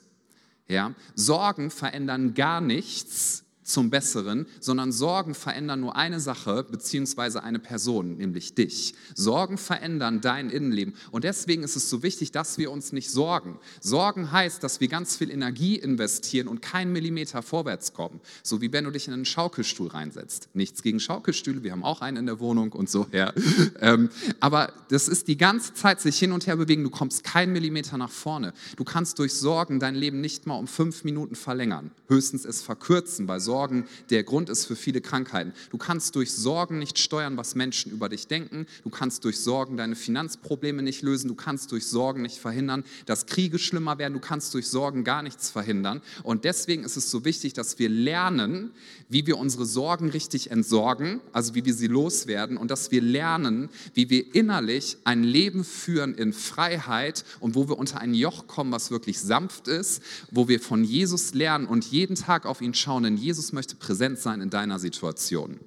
[0.68, 0.94] Ja?
[1.16, 8.18] Sorgen verändern gar nichts zum Besseren, sondern Sorgen verändern nur eine Sache beziehungsweise eine Person,
[8.18, 8.96] nämlich dich.
[9.14, 10.96] Sorgen verändern dein Innenleben.
[11.12, 13.60] Und deswegen ist es so wichtig, dass wir uns nicht sorgen.
[13.82, 18.22] Sorgen heißt, dass wir ganz viel Energie investieren und keinen Millimeter vorwärts kommen.
[18.42, 20.50] So wie wenn du dich in einen Schaukelstuhl reinsetzt.
[20.54, 23.08] Nichts gegen Schaukelstühle, wir haben auch einen in der Wohnung und so.
[23.12, 23.34] Ja.
[23.80, 26.84] Ähm, aber das ist die ganze Zeit sich hin und her bewegen.
[26.84, 28.54] Du kommst keinen Millimeter nach vorne.
[28.76, 31.92] Du kannst durch Sorgen dein Leben nicht mal um fünf Minuten verlängern.
[32.08, 35.52] Höchstens es verkürzen, weil Sorgen Sorgen der Grund ist für viele Krankheiten.
[35.72, 38.68] Du kannst durch Sorgen nicht steuern, was Menschen über dich denken.
[38.84, 41.28] Du kannst durch Sorgen deine Finanzprobleme nicht lösen.
[41.28, 44.14] Du kannst durch Sorgen nicht verhindern, dass Kriege schlimmer werden.
[44.14, 46.04] Du kannst durch Sorgen gar nichts verhindern.
[46.22, 48.74] Und deswegen ist es so wichtig, dass wir lernen,
[49.10, 53.70] wie wir unsere Sorgen richtig entsorgen, also wie wir sie loswerden und dass wir lernen,
[53.96, 58.72] wie wir innerlich ein Leben führen in Freiheit und wo wir unter ein Joch kommen,
[58.72, 63.02] was wirklich sanft ist, wo wir von Jesus lernen und jeden Tag auf ihn schauen,
[63.02, 63.18] denn
[63.48, 65.62] Jesus möchte präsent sein in deiner Situation.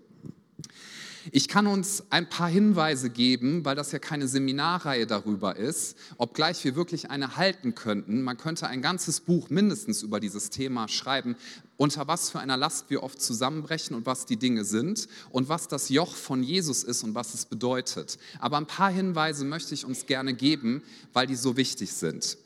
[1.32, 6.62] Ich kann uns ein paar Hinweise geben, weil das ja keine Seminarreihe darüber ist, obgleich
[6.64, 8.22] wir wirklich eine halten könnten.
[8.22, 11.36] Man könnte ein ganzes Buch mindestens über dieses Thema schreiben,
[11.78, 15.68] unter was für einer Last wir oft zusammenbrechen und was die Dinge sind und was
[15.68, 18.18] das Joch von Jesus ist und was es bedeutet.
[18.40, 20.82] Aber ein paar Hinweise möchte ich uns gerne geben,
[21.14, 22.36] weil die so wichtig sind.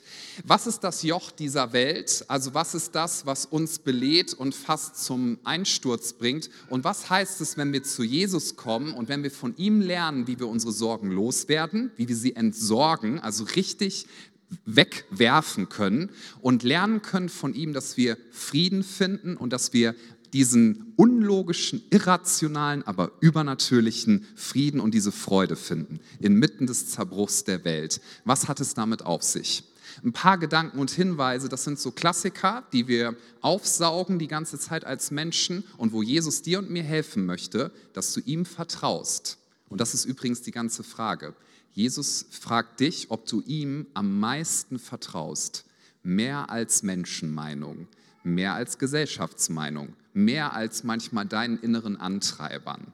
[0.45, 2.25] Was ist das Joch dieser Welt?
[2.29, 6.51] Also was ist das, was uns belädt und fast zum Einsturz bringt?
[6.69, 10.27] Und was heißt es, wenn wir zu Jesus kommen und wenn wir von ihm lernen,
[10.27, 14.07] wie wir unsere Sorgen loswerden, wie wir sie entsorgen, also richtig
[14.67, 19.95] wegwerfen können und lernen können von ihm, dass wir Frieden finden und dass wir
[20.33, 28.01] diesen unlogischen, irrationalen, aber übernatürlichen Frieden und diese Freude finden, inmitten des Zerbruchs der Welt.
[28.25, 29.63] Was hat es damit auf sich?
[30.03, 34.85] Ein paar Gedanken und Hinweise, das sind so Klassiker, die wir aufsaugen die ganze Zeit
[34.85, 39.39] als Menschen und wo Jesus dir und mir helfen möchte, dass du ihm vertraust.
[39.69, 41.35] Und das ist übrigens die ganze Frage.
[41.73, 45.65] Jesus fragt dich, ob du ihm am meisten vertraust,
[46.03, 47.89] mehr als Menschenmeinung,
[48.23, 52.93] mehr als Gesellschaftsmeinung, mehr als manchmal deinen inneren Antreibern.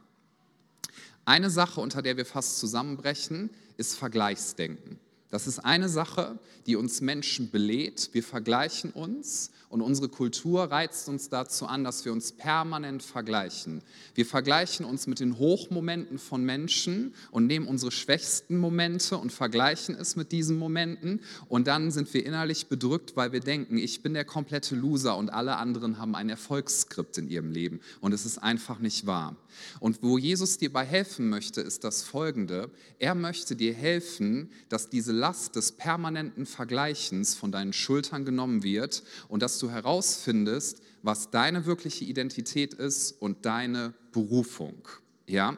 [1.24, 4.98] Eine Sache, unter der wir fast zusammenbrechen, ist Vergleichsdenken.
[5.30, 8.10] Das ist eine Sache, die uns Menschen belädt.
[8.12, 13.82] Wir vergleichen uns und unsere Kultur reizt uns dazu an, dass wir uns permanent vergleichen.
[14.16, 19.94] Wir vergleichen uns mit den Hochmomenten von Menschen und nehmen unsere schwächsten Momente und vergleichen
[19.94, 21.20] es mit diesen Momenten.
[21.48, 25.30] Und dann sind wir innerlich bedrückt, weil wir denken, ich bin der komplette Loser und
[25.32, 27.78] alle anderen haben ein Erfolgsskript in ihrem Leben.
[28.00, 29.36] Und es ist einfach nicht wahr.
[29.78, 32.70] Und wo Jesus dir bei helfen möchte, ist das Folgende.
[32.98, 39.04] Er möchte dir helfen, dass diese Last des permanenten Vergleichens von deinen Schultern genommen wird
[39.28, 44.88] und dass du herausfindest, was deine wirkliche Identität ist und deine Berufung.
[45.26, 45.56] Ja?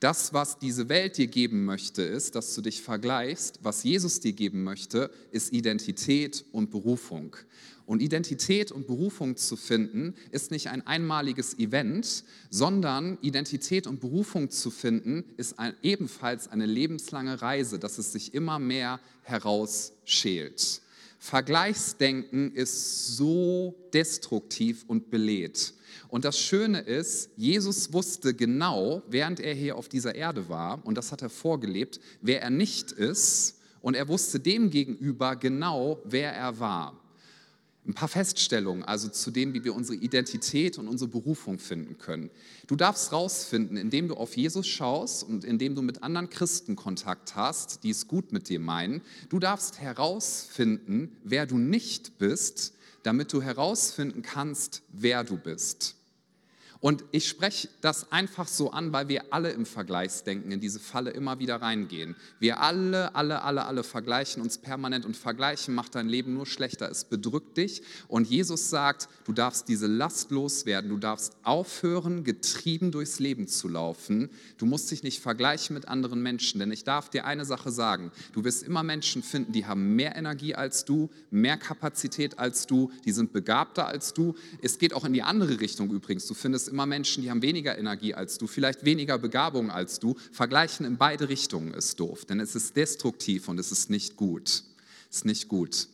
[0.00, 3.58] Das, was diese Welt dir geben möchte, ist, dass du dich vergleichst.
[3.62, 7.34] Was Jesus dir geben möchte, ist Identität und Berufung.
[7.84, 14.50] Und Identität und Berufung zu finden, ist nicht ein einmaliges Event, sondern Identität und Berufung
[14.50, 20.82] zu finden, ist ein, ebenfalls eine lebenslange Reise, dass es sich immer mehr herausschält.
[21.18, 25.74] Vergleichsdenken ist so destruktiv und belädt.
[26.08, 30.96] Und das Schöne ist, Jesus wusste genau, während er hier auf dieser Erde war, und
[30.96, 36.58] das hat er vorgelebt, wer er nicht ist, und er wusste demgegenüber genau, wer er
[36.58, 36.97] war
[37.88, 42.28] ein paar Feststellungen, also zu dem, wie wir unsere Identität und unsere Berufung finden können.
[42.66, 47.34] Du darfst rausfinden, indem du auf Jesus schaust und indem du mit anderen Christen Kontakt
[47.34, 49.00] hast, die es gut mit dir meinen.
[49.30, 52.74] Du darfst herausfinden, wer du nicht bist,
[53.04, 55.97] damit du herausfinden kannst, wer du bist.
[56.80, 61.10] Und ich spreche das einfach so an, weil wir alle im Vergleichsdenken in diese Falle
[61.10, 62.14] immer wieder reingehen.
[62.38, 66.88] Wir alle, alle, alle, alle vergleichen uns permanent und vergleichen macht dein Leben nur schlechter.
[66.88, 67.82] Es bedrückt dich.
[68.06, 70.88] Und Jesus sagt, du darfst diese Last loswerden.
[70.88, 74.30] Du darfst aufhören, getrieben durchs Leben zu laufen.
[74.56, 76.60] Du musst dich nicht vergleichen mit anderen Menschen.
[76.60, 78.12] Denn ich darf dir eine Sache sagen.
[78.32, 82.92] Du wirst immer Menschen finden, die haben mehr Energie als du, mehr Kapazität als du,
[83.04, 84.36] die sind begabter als du.
[84.62, 86.26] Es geht auch in die andere Richtung übrigens.
[86.28, 90.16] Du findest immer Menschen, die haben weniger Energie als du, vielleicht weniger Begabung als du.
[90.32, 94.62] Vergleichen in beide Richtungen ist doof, denn es ist destruktiv und es ist nicht gut.
[95.10, 95.88] Es ist nicht gut.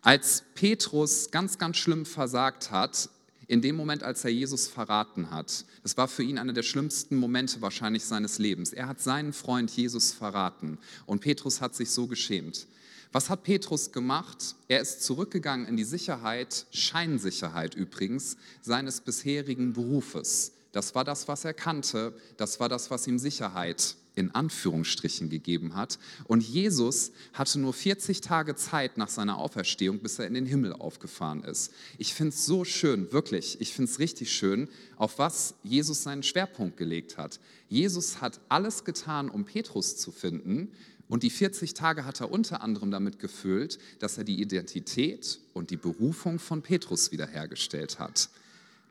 [0.00, 3.08] Als Petrus ganz, ganz schlimm versagt hat,
[3.48, 7.16] in dem Moment, als er Jesus verraten hat, das war für ihn einer der schlimmsten
[7.16, 8.72] Momente wahrscheinlich seines Lebens.
[8.72, 12.66] Er hat seinen Freund Jesus verraten und Petrus hat sich so geschämt.
[13.12, 14.56] Was hat Petrus gemacht?
[14.68, 20.52] Er ist zurückgegangen in die Sicherheit, Scheinsicherheit übrigens, seines bisherigen Berufes.
[20.72, 25.74] Das war das, was er kannte, das war das, was ihm Sicherheit in Anführungsstrichen gegeben
[25.74, 25.98] hat.
[26.24, 30.72] Und Jesus hatte nur 40 Tage Zeit nach seiner Auferstehung, bis er in den Himmel
[30.72, 31.72] aufgefahren ist.
[31.98, 36.22] Ich finde es so schön, wirklich, ich finde es richtig schön, auf was Jesus seinen
[36.22, 37.40] Schwerpunkt gelegt hat.
[37.68, 40.68] Jesus hat alles getan, um Petrus zu finden,
[41.12, 45.68] und die 40 Tage hat er unter anderem damit gefüllt, dass er die Identität und
[45.68, 48.30] die Berufung von Petrus wiederhergestellt hat.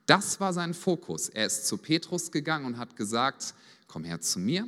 [0.06, 1.30] Das war sein Fokus.
[1.30, 3.56] Er ist zu Petrus gegangen und hat gesagt,
[3.88, 4.68] komm her zu mir.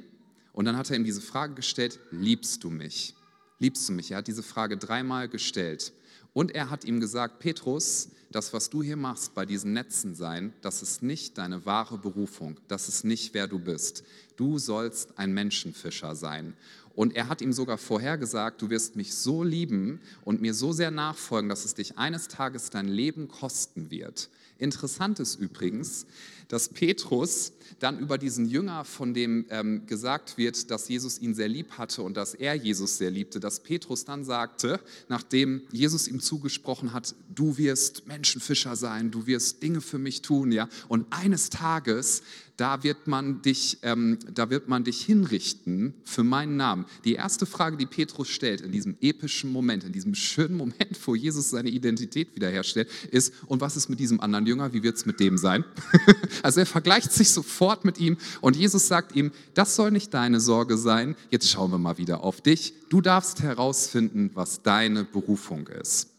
[0.51, 3.13] Und dann hat er ihm diese Frage gestellt, liebst du mich?
[3.59, 4.09] Liebst du mich?
[4.09, 5.93] Er hat diese Frage dreimal gestellt.
[6.33, 10.53] Und er hat ihm gesagt, Petrus, das, was du hier machst bei diesen Netzen sein,
[10.61, 14.03] das ist nicht deine wahre Berufung, das ist nicht, wer du bist.
[14.35, 16.55] Du sollst ein Menschenfischer sein.
[16.95, 20.91] Und er hat ihm sogar vorhergesagt, du wirst mich so lieben und mir so sehr
[20.91, 24.29] nachfolgen, dass es dich eines Tages dein Leben kosten wird.
[24.59, 26.05] Interessant ist übrigens,
[26.47, 31.47] dass Petrus dann über diesen Jünger, von dem ähm, gesagt wird, dass Jesus ihn sehr
[31.47, 34.79] lieb hatte und dass er Jesus sehr liebte, dass Petrus dann sagte,
[35.09, 40.51] nachdem Jesus ihm zugesprochen hat, du wirst Menschenfischer sein, du wirst Dinge für mich tun,
[40.51, 42.21] ja, und eines Tages
[42.57, 46.85] da wird man dich, ähm, da wird man dich hinrichten für meinen Namen.
[47.03, 51.15] Die erste Frage, die Petrus stellt in diesem epischen Moment, in diesem schönen Moment, wo
[51.15, 54.71] Jesus seine Identität wiederherstellt, ist, und was ist mit diesem anderen Jünger?
[54.73, 55.65] Wie wird es mit dem sein?
[56.41, 60.39] also er vergleicht sich sofort mit ihm und Jesus sagt ihm, das soll nicht deine
[60.39, 61.15] Sorge sein.
[61.29, 62.73] Jetzt schauen wir mal wieder auf dich.
[62.89, 66.12] Du darfst herausfinden, was deine Berufung ist.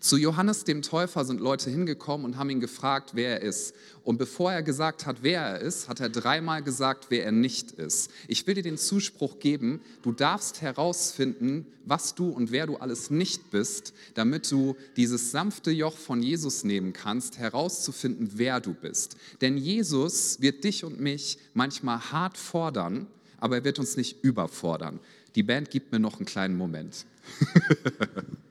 [0.00, 3.74] Zu Johannes dem Täufer sind Leute hingekommen und haben ihn gefragt, wer er ist.
[4.04, 7.72] Und bevor er gesagt hat, wer er ist, hat er dreimal gesagt, wer er nicht
[7.72, 8.10] ist.
[8.26, 13.10] Ich will dir den Zuspruch geben, du darfst herausfinden, was du und wer du alles
[13.10, 19.16] nicht bist, damit du dieses sanfte Joch von Jesus nehmen kannst, herauszufinden, wer du bist.
[19.40, 23.06] Denn Jesus wird dich und mich manchmal hart fordern,
[23.38, 25.00] aber er wird uns nicht überfordern.
[25.34, 27.04] Die Band gibt mir noch einen kleinen Moment.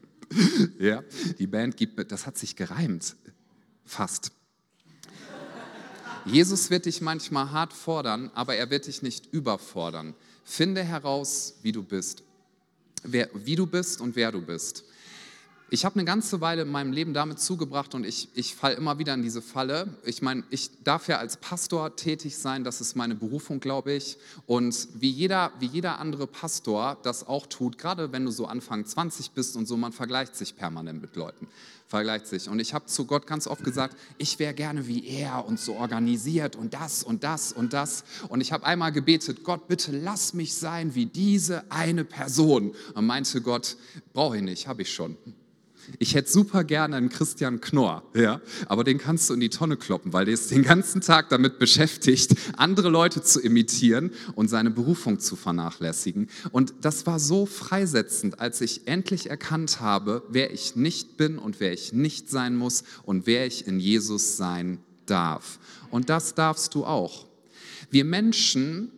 [0.79, 1.03] ja,
[1.39, 3.15] die Band gibt mir, das hat sich gereimt,
[3.85, 4.31] fast.
[6.25, 10.13] Jesus wird dich manchmal hart fordern, aber er wird dich nicht überfordern.
[10.43, 12.23] Finde heraus, wie du bist,
[13.03, 14.83] wer, wie du bist und wer du bist.
[15.69, 18.99] Ich habe eine ganze Weile in meinem Leben damit zugebracht und ich, ich falle immer
[18.99, 19.97] wieder in diese Falle.
[20.05, 24.17] Ich meine, ich darf ja als Pastor tätig sein, das ist meine Berufung, glaube ich.
[24.45, 28.85] Und wie jeder, wie jeder andere Pastor das auch tut, gerade wenn du so Anfang
[28.85, 31.49] 20 bist und so, man vergleicht sich permanent mit Leuten,
[31.89, 32.47] vergleicht sich.
[32.47, 35.75] Und ich habe zu Gott ganz oft gesagt, ich wäre gerne wie er und so
[35.75, 38.05] organisiert und das und das und das.
[38.29, 42.73] Und ich habe einmal gebetet, Gott, bitte lass mich sein wie diese eine Person.
[42.93, 43.75] Und meinte Gott,
[44.13, 45.17] brauche ich nicht, habe ich schon.
[45.99, 49.77] Ich hätte super gerne einen Christian Knorr, ja, aber den kannst du in die Tonne
[49.77, 54.69] kloppen, weil der ist den ganzen Tag damit beschäftigt, andere Leute zu imitieren und seine
[54.69, 56.29] Berufung zu vernachlässigen.
[56.51, 61.59] Und das war so freisetzend, als ich endlich erkannt habe, wer ich nicht bin und
[61.59, 65.59] wer ich nicht sein muss und wer ich in Jesus sein darf.
[65.89, 67.27] Und das darfst du auch.
[67.89, 68.91] Wir Menschen,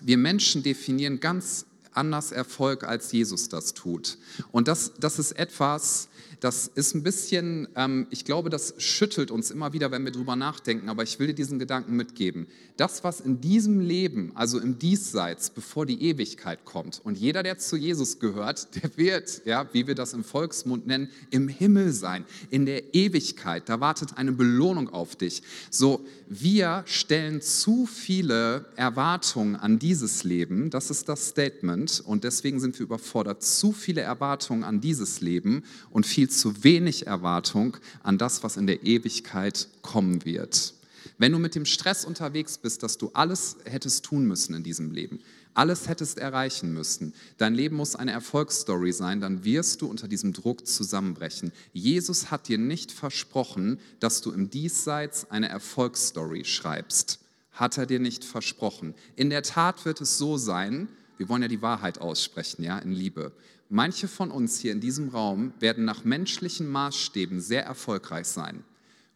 [0.00, 4.18] wir Menschen definieren ganz anders Erfolg, als Jesus das tut.
[4.52, 6.08] Und das, das ist etwas,
[6.40, 10.36] das ist ein bisschen, ähm, ich glaube, das schüttelt uns immer wieder, wenn wir drüber
[10.36, 12.46] nachdenken, aber ich will dir diesen Gedanken mitgeben.
[12.76, 17.58] Das, was in diesem Leben, also im Diesseits, bevor die Ewigkeit kommt, und jeder, der
[17.58, 22.24] zu Jesus gehört, der wird, ja, wie wir das im Volksmund nennen, im Himmel sein,
[22.48, 23.68] in der Ewigkeit.
[23.68, 25.42] Da wartet eine Belohnung auf dich.
[25.70, 32.60] So, wir stellen zu viele Erwartungen an dieses Leben, das ist das Statement, und deswegen
[32.60, 33.42] sind wir überfordert.
[33.42, 38.66] Zu viele Erwartungen an dieses Leben und viel zu wenig Erwartung an das, was in
[38.66, 40.74] der Ewigkeit kommen wird.
[41.18, 44.90] Wenn du mit dem Stress unterwegs bist, dass du alles hättest tun müssen in diesem
[44.90, 45.20] Leben,
[45.54, 50.32] alles hättest erreichen müssen, dein Leben muss eine Erfolgsstory sein, dann wirst du unter diesem
[50.32, 51.52] Druck zusammenbrechen.
[51.72, 57.18] Jesus hat dir nicht versprochen, dass du im Diesseits eine Erfolgsstory schreibst.
[57.52, 58.94] Hat er dir nicht versprochen.
[59.16, 60.88] In der Tat wird es so sein,
[61.20, 63.32] wir wollen ja die Wahrheit aussprechen, ja, in Liebe.
[63.68, 68.64] Manche von uns hier in diesem Raum werden nach menschlichen Maßstäben sehr erfolgreich sein.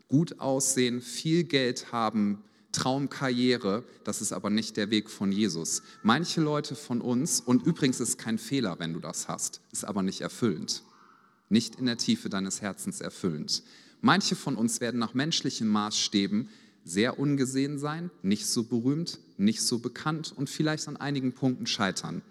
[0.09, 5.81] Gut aussehen, viel Geld haben, Traumkarriere, das ist aber nicht der Weg von Jesus.
[6.03, 10.03] Manche Leute von uns, und übrigens ist kein Fehler, wenn du das hast, ist aber
[10.03, 10.83] nicht erfüllend.
[11.49, 13.63] Nicht in der Tiefe deines Herzens erfüllend.
[14.03, 16.51] Manche von uns werden nach menschlichen Maßstäben
[16.85, 22.23] sehr ungesehen sein, nicht so berühmt, nicht so bekannt und vielleicht an einigen Punkten scheitern.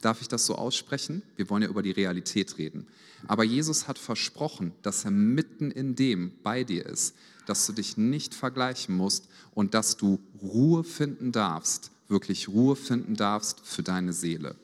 [0.00, 1.22] Darf ich das so aussprechen?
[1.36, 2.86] Wir wollen ja über die Realität reden.
[3.26, 7.14] Aber Jesus hat versprochen, dass er mitten in dem bei dir ist,
[7.46, 13.14] dass du dich nicht vergleichen musst und dass du Ruhe finden darfst, wirklich Ruhe finden
[13.14, 14.56] darfst für deine Seele.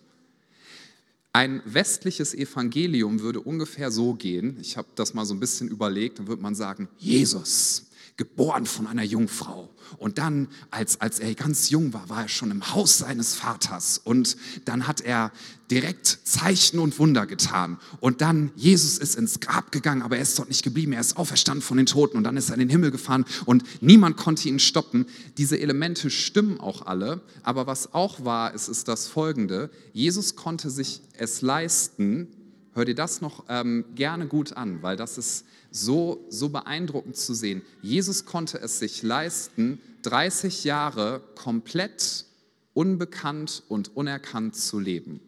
[1.32, 6.18] Ein westliches Evangelium würde ungefähr so gehen, ich habe das mal so ein bisschen überlegt,
[6.18, 9.68] dann würde man sagen, Jesus, geboren von einer Jungfrau.
[9.98, 13.98] Und dann, als, als er ganz jung war, war er schon im Haus seines Vaters.
[14.02, 15.32] Und dann hat er
[15.70, 17.78] direkt Zeichen und Wunder getan.
[18.00, 20.92] Und dann, Jesus ist ins Grab gegangen, aber er ist dort nicht geblieben.
[20.92, 23.64] Er ist auferstanden von den Toten und dann ist er in den Himmel gefahren und
[23.82, 25.06] niemand konnte ihn stoppen.
[25.38, 27.20] Diese Elemente stimmen auch alle.
[27.42, 29.70] Aber was auch wahr ist, ist das folgende.
[29.92, 32.28] Jesus konnte sich es leisten,
[32.76, 37.34] hör dir das noch ähm, gerne gut an, weil das ist so, so beeindruckend zu
[37.34, 37.62] sehen.
[37.82, 42.26] Jesus konnte es sich leisten, 30 Jahre komplett
[42.74, 45.20] unbekannt und unerkannt zu leben.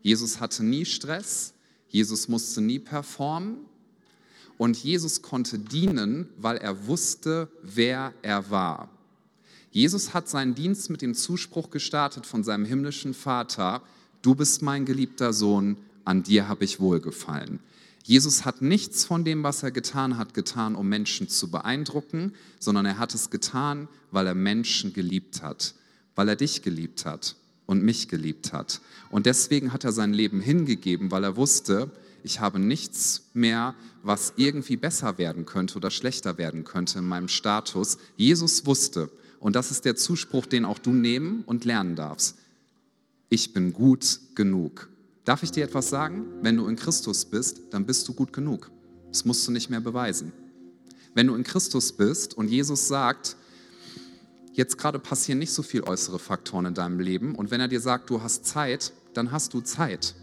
[0.00, 1.54] Jesus hatte nie Stress,
[1.88, 3.58] Jesus musste nie performen
[4.56, 8.88] und Jesus konnte dienen, weil er wusste, wer er war.
[9.72, 13.82] Jesus hat seinen Dienst mit dem Zuspruch gestartet von seinem himmlischen Vater,
[14.22, 17.60] du bist mein geliebter Sohn, an dir habe ich wohlgefallen.
[18.04, 22.84] Jesus hat nichts von dem, was er getan hat, getan, um Menschen zu beeindrucken, sondern
[22.84, 25.74] er hat es getan, weil er Menschen geliebt hat,
[26.16, 27.36] weil er dich geliebt hat
[27.66, 28.80] und mich geliebt hat.
[29.10, 31.92] Und deswegen hat er sein Leben hingegeben, weil er wusste,
[32.24, 37.28] ich habe nichts mehr, was irgendwie besser werden könnte oder schlechter werden könnte in meinem
[37.28, 37.98] Status.
[38.16, 42.36] Jesus wusste, und das ist der Zuspruch, den auch du nehmen und lernen darfst,
[43.28, 44.88] ich bin gut genug.
[45.24, 46.26] Darf ich dir etwas sagen?
[46.42, 48.70] Wenn du in Christus bist, dann bist du gut genug.
[49.08, 50.32] Das musst du nicht mehr beweisen.
[51.14, 53.36] Wenn du in Christus bist und Jesus sagt,
[54.52, 57.80] jetzt gerade passieren nicht so viele äußere Faktoren in deinem Leben und wenn er dir
[57.80, 60.14] sagt, du hast Zeit, dann hast du Zeit.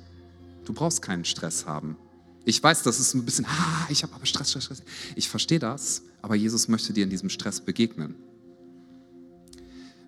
[0.65, 1.95] Du brauchst keinen Stress haben.
[2.45, 4.83] Ich weiß, das ist ein bisschen, ah, ich habe aber Stress, Stress, Stress.
[5.15, 8.15] Ich verstehe das, aber Jesus möchte dir in diesem Stress begegnen.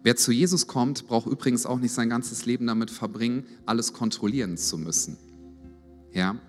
[0.03, 4.57] Wer zu Jesus kommt, braucht übrigens auch nicht sein ganzes Leben damit verbringen, alles kontrollieren
[4.57, 5.17] zu müssen.
[6.11, 6.39] Ja?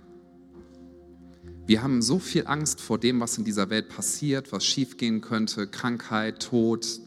[1.67, 5.67] Wir haben so viel Angst vor dem, was in dieser Welt passiert, was schiefgehen könnte,
[5.67, 7.01] Krankheit, Tod.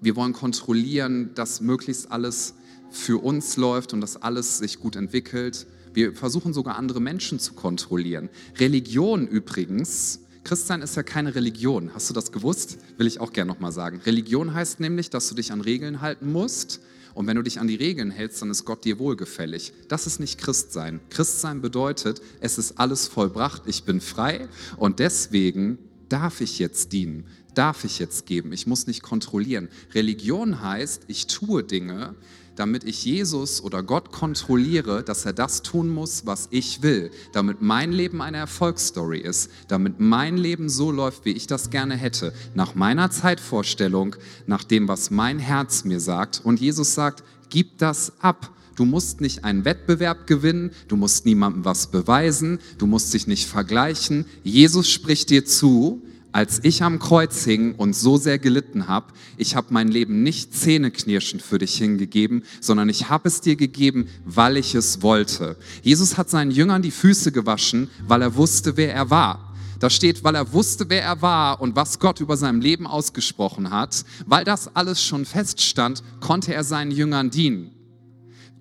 [0.00, 2.54] Wir wollen kontrollieren, dass möglichst alles
[2.90, 5.66] für uns läuft und dass alles sich gut entwickelt.
[5.92, 8.30] Wir versuchen sogar andere Menschen zu kontrollieren.
[8.58, 11.90] Religion übrigens Christsein ist ja keine Religion.
[11.94, 12.76] Hast du das gewusst?
[12.98, 14.00] Will ich auch gerne nochmal sagen.
[14.04, 16.80] Religion heißt nämlich, dass du dich an Regeln halten musst.
[17.14, 19.72] Und wenn du dich an die Regeln hältst, dann ist Gott dir wohlgefällig.
[19.88, 21.00] Das ist nicht Christsein.
[21.10, 25.78] Christsein bedeutet, es ist alles vollbracht, ich bin frei und deswegen
[26.08, 29.68] darf ich jetzt dienen, darf ich jetzt geben, ich muss nicht kontrollieren.
[29.94, 32.16] Religion heißt, ich tue Dinge,
[32.56, 37.62] damit ich Jesus oder Gott kontrolliere, dass er das tun muss, was ich will, damit
[37.62, 42.32] mein Leben eine Erfolgsstory ist, damit mein Leben so läuft, wie ich das gerne hätte,
[42.54, 46.40] nach meiner Zeitvorstellung, nach dem, was mein Herz mir sagt.
[46.44, 48.50] Und Jesus sagt, gib das ab.
[48.76, 53.46] Du musst nicht einen Wettbewerb gewinnen, du musst niemandem was beweisen, du musst dich nicht
[53.46, 54.26] vergleichen.
[54.42, 56.02] Jesus spricht dir zu,
[56.34, 60.52] als ich am Kreuz hing und so sehr gelitten habe, ich habe mein Leben nicht
[60.52, 65.56] zähneknirschend für dich hingegeben, sondern ich habe es dir gegeben, weil ich es wollte.
[65.82, 69.54] Jesus hat seinen Jüngern die Füße gewaschen, weil er wusste, wer er war.
[69.78, 73.70] Da steht, weil er wusste, wer er war und was Gott über seinem Leben ausgesprochen
[73.70, 74.04] hat.
[74.26, 77.73] Weil das alles schon feststand, konnte er seinen Jüngern dienen.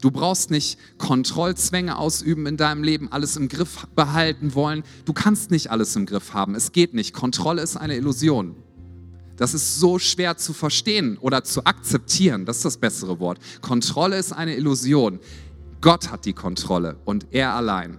[0.03, 4.83] Du brauchst nicht Kontrollzwänge ausüben in deinem Leben, alles im Griff behalten wollen.
[5.05, 6.55] Du kannst nicht alles im Griff haben.
[6.55, 7.13] Es geht nicht.
[7.13, 8.57] Kontrolle ist eine Illusion.
[9.37, 12.45] Das ist so schwer zu verstehen oder zu akzeptieren.
[12.45, 13.39] Das ist das bessere Wort.
[13.61, 15.21] Kontrolle ist eine Illusion.
[15.79, 17.97] Gott hat die Kontrolle und er allein.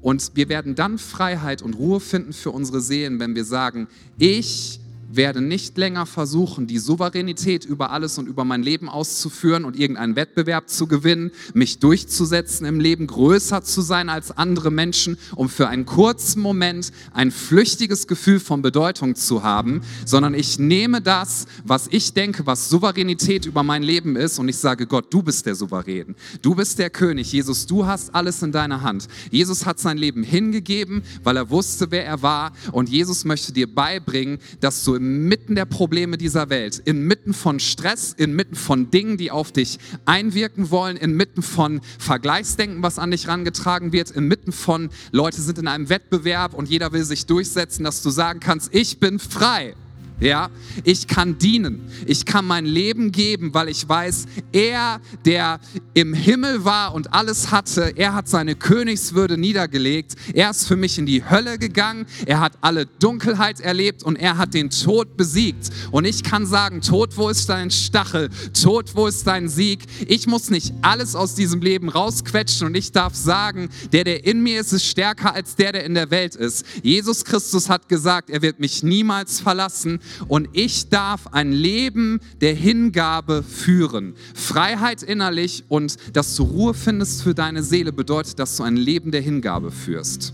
[0.00, 4.80] Und wir werden dann Freiheit und Ruhe finden für unsere Seelen, wenn wir sagen, ich
[5.16, 10.16] werde nicht länger versuchen, die Souveränität über alles und über mein Leben auszuführen und irgendeinen
[10.16, 15.68] Wettbewerb zu gewinnen, mich durchzusetzen im Leben, größer zu sein als andere Menschen, um für
[15.68, 21.88] einen kurzen Moment ein flüchtiges Gefühl von Bedeutung zu haben, sondern ich nehme das, was
[21.90, 25.54] ich denke, was Souveränität über mein Leben ist und ich sage, Gott, du bist der
[25.54, 29.08] Souverän, du bist der König, Jesus, du hast alles in deiner Hand.
[29.30, 32.52] Jesus hat sein Leben hingegeben, weil er wusste, wer er war.
[32.72, 37.60] Und Jesus möchte dir beibringen, dass du im inmitten der Probleme dieser Welt, inmitten von
[37.60, 43.28] Stress, inmitten von Dingen, die auf dich einwirken wollen, inmitten von Vergleichsdenken, was an dich
[43.28, 48.02] rangetragen wird, inmitten von Leute sind in einem Wettbewerb und jeder will sich durchsetzen, dass
[48.02, 49.74] du sagen kannst, ich bin frei.
[50.20, 50.48] Ja,
[50.84, 51.90] ich kann dienen.
[52.06, 55.58] Ich kann mein Leben geben, weil ich weiß, er, der
[55.92, 60.14] im Himmel war und alles hatte, er hat seine Königswürde niedergelegt.
[60.32, 62.06] Er ist für mich in die Hölle gegangen.
[62.26, 65.70] Er hat alle Dunkelheit erlebt und er hat den Tod besiegt.
[65.90, 68.30] Und ich kann sagen, Tod, wo ist dein Stachel?
[68.52, 69.80] Tod, wo ist dein Sieg?
[70.06, 74.42] Ich muss nicht alles aus diesem Leben rausquetschen und ich darf sagen, der, der in
[74.44, 76.64] mir ist, ist stärker als der, der in der Welt ist.
[76.84, 82.54] Jesus Christus hat gesagt, er wird mich niemals verlassen und ich darf ein Leben der
[82.54, 84.14] Hingabe führen.
[84.34, 89.10] Freiheit innerlich und dass du Ruhe findest für deine Seele bedeutet, dass du ein Leben
[89.10, 90.32] der Hingabe führst.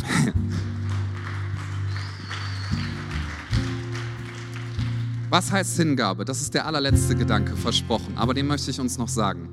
[5.30, 6.24] Was heißt Hingabe?
[6.24, 9.48] Das ist der allerletzte Gedanke, versprochen, aber den möchte ich uns noch sagen.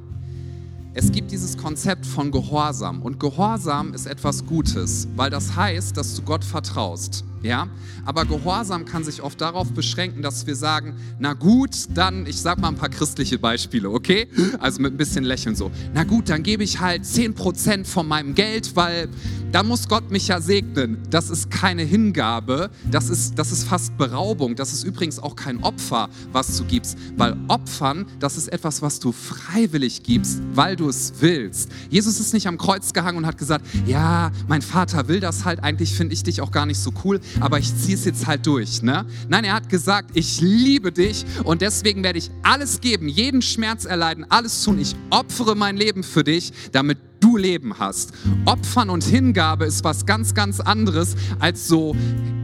[0.93, 6.15] Es gibt dieses Konzept von Gehorsam und Gehorsam ist etwas Gutes, weil das heißt, dass
[6.15, 7.25] du Gott vertraust.
[7.43, 7.67] Ja,
[8.05, 12.57] aber Gehorsam kann sich oft darauf beschränken, dass wir sagen, na gut, dann, ich sag
[12.57, 14.27] mal ein paar christliche Beispiele, okay?
[14.59, 15.69] Also mit ein bisschen Lächeln so.
[15.93, 19.09] Na gut, dann gebe ich halt 10% von meinem Geld, weil
[19.53, 20.97] da muss Gott mich ja segnen.
[21.11, 24.55] Das ist keine Hingabe, das ist, das ist fast Beraubung.
[24.55, 28.99] Das ist übrigens auch kein Opfer, was du gibst, weil Opfern, das ist etwas, was
[28.99, 31.69] du freiwillig gibst, weil du es willst.
[31.91, 35.61] Jesus ist nicht am Kreuz gehangen und hat gesagt, ja, mein Vater will das halt,
[35.63, 38.47] eigentlich finde ich dich auch gar nicht so cool, aber ich ziehe es jetzt halt
[38.47, 38.81] durch.
[38.81, 39.05] Ne?
[39.29, 43.85] Nein, er hat gesagt, ich liebe dich und deswegen werde ich alles geben, jeden Schmerz
[43.85, 44.79] erleiden, alles tun.
[44.79, 48.11] Ich opfere mein Leben für dich, damit du Leben hast.
[48.45, 51.95] Opfern und Hingabe ist was ganz, ganz anderes als so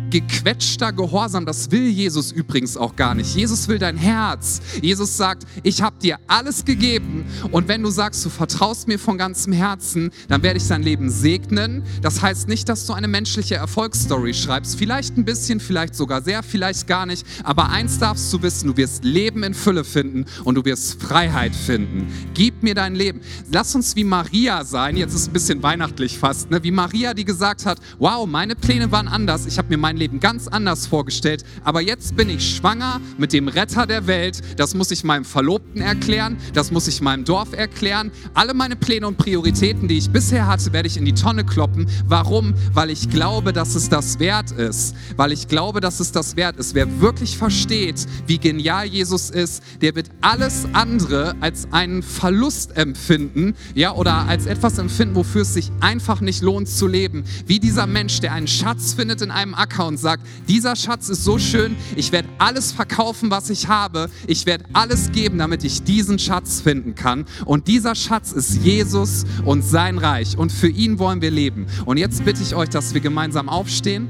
[0.10, 3.36] gequetschter Gehorsam, das will Jesus übrigens auch gar nicht.
[3.36, 4.62] Jesus will dein Herz.
[4.82, 9.18] Jesus sagt, ich habe dir alles gegeben und wenn du sagst, du vertraust mir von
[9.18, 11.84] ganzem Herzen, dann werde ich dein Leben segnen.
[12.02, 14.78] Das heißt nicht, dass du eine menschliche Erfolgsstory schreibst.
[14.78, 17.26] Vielleicht ein bisschen, vielleicht sogar sehr, vielleicht gar nicht.
[17.44, 21.56] Aber eins darfst du wissen, du wirst Leben in Fülle finden und du wirst Freiheit
[21.56, 22.08] finden.
[22.34, 23.22] Gib mir dein Leben.
[23.52, 24.98] Lass uns wie Maria sein.
[24.98, 26.50] Jetzt ist es ein bisschen weihnachtlich fast.
[26.52, 26.64] Ne?
[26.64, 29.46] Wie Maria, die gesagt hat, wow, meine Pläne waren anders.
[29.46, 33.48] Ich habe mir mein Leben ganz anders vorgestellt, aber jetzt bin ich schwanger mit dem
[33.48, 34.42] Retter der Welt.
[34.58, 38.12] Das muss ich meinem Verlobten erklären, das muss ich meinem Dorf erklären.
[38.34, 41.88] Alle meine Pläne und Prioritäten, die ich bisher hatte, werde ich in die Tonne kloppen.
[42.08, 42.54] Warum?
[42.74, 44.96] Weil ich glaube, dass es das wert ist.
[45.18, 46.74] Weil ich glaube, dass es das wert ist.
[46.74, 53.56] Wer wirklich versteht, wie genial Jesus ist, der wird alles andere als einen Verlust empfinden,
[53.76, 57.24] ja, oder als etwas empfinden, wofür es sich einfach nicht lohnt zu leben.
[57.46, 61.26] Wie dieser Mensch, der einen Schatz findet in einem Acker und sagt, dieser Schatz ist
[61.26, 64.10] so schön, ich werde alles verkaufen, was ich habe.
[64.28, 67.26] Ich werde alles geben, damit ich diesen Schatz finden kann.
[67.46, 70.38] Und dieser Schatz ist Jesus und sein Reich.
[70.38, 71.66] Und für ihn wollen wir leben.
[71.86, 74.08] Und jetzt bitte ich euch, dass wir gemeinsam aufstehen.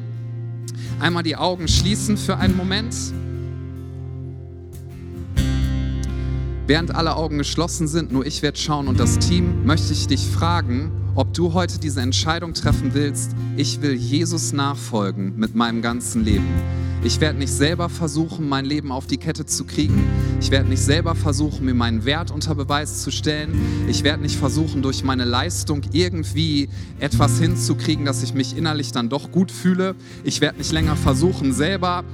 [0.99, 2.93] Einmal die Augen schließen für einen Moment.
[6.67, 10.27] Während alle Augen geschlossen sind, nur ich werde schauen und das Team, möchte ich dich
[10.27, 16.23] fragen, ob du heute diese Entscheidung treffen willst, ich will Jesus nachfolgen mit meinem ganzen
[16.23, 16.47] Leben.
[17.03, 20.01] Ich werde nicht selber versuchen, mein Leben auf die Kette zu kriegen.
[20.39, 23.85] Ich werde nicht selber versuchen, mir meinen Wert unter Beweis zu stellen.
[23.89, 26.69] Ich werde nicht versuchen, durch meine Leistung irgendwie
[27.01, 29.95] etwas hinzukriegen, dass ich mich innerlich dann doch gut fühle.
[30.23, 32.05] Ich werde nicht länger versuchen, selber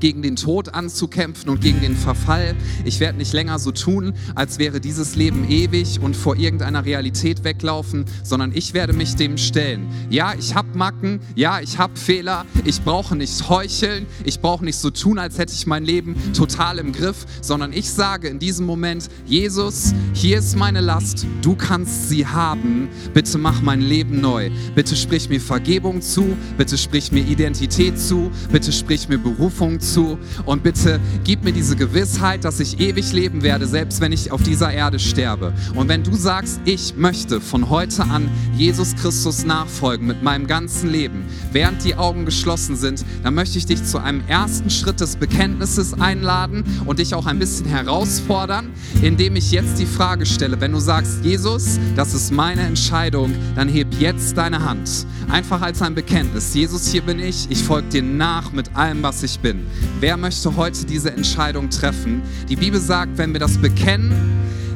[0.00, 2.54] gegen den Tod anzukämpfen und gegen den Verfall.
[2.84, 7.44] Ich werde nicht länger so tun, als wäre dieses Leben ewig und vor irgendeiner Realität
[7.44, 9.88] weglaufen, sondern ich werde mich dem stellen.
[10.10, 14.78] Ja, ich habe Macken, ja, ich habe Fehler, ich brauche nicht heucheln, ich brauche nicht
[14.78, 18.66] so tun, als hätte ich mein Leben total im Griff, sondern ich sage in diesem
[18.66, 24.50] Moment, Jesus, hier ist meine Last, du kannst sie haben, bitte mach mein Leben neu,
[24.74, 29.85] bitte sprich mir Vergebung zu, bitte sprich mir Identität zu, bitte sprich mir Berufung zu
[29.92, 34.32] zu und bitte gib mir diese Gewissheit, dass ich ewig leben werde, selbst wenn ich
[34.32, 35.52] auf dieser Erde sterbe.
[35.74, 40.90] Und wenn du sagst, ich möchte von heute an Jesus Christus nachfolgen mit meinem ganzen
[40.90, 45.16] Leben, während die Augen geschlossen sind, dann möchte ich dich zu einem ersten Schritt des
[45.16, 48.70] Bekenntnisses einladen und dich auch ein bisschen herausfordern,
[49.02, 53.68] indem ich jetzt die Frage stelle, wenn du sagst, Jesus, das ist meine Entscheidung, dann
[53.68, 55.06] heb jetzt deine Hand.
[55.28, 56.54] Einfach als ein Bekenntnis.
[56.54, 59.66] Jesus, hier bin ich, ich folge dir nach mit allem, was ich bin.
[60.00, 62.22] Wer möchte heute diese Entscheidung treffen?
[62.48, 64.12] Die Bibel sagt, wenn wir das bekennen,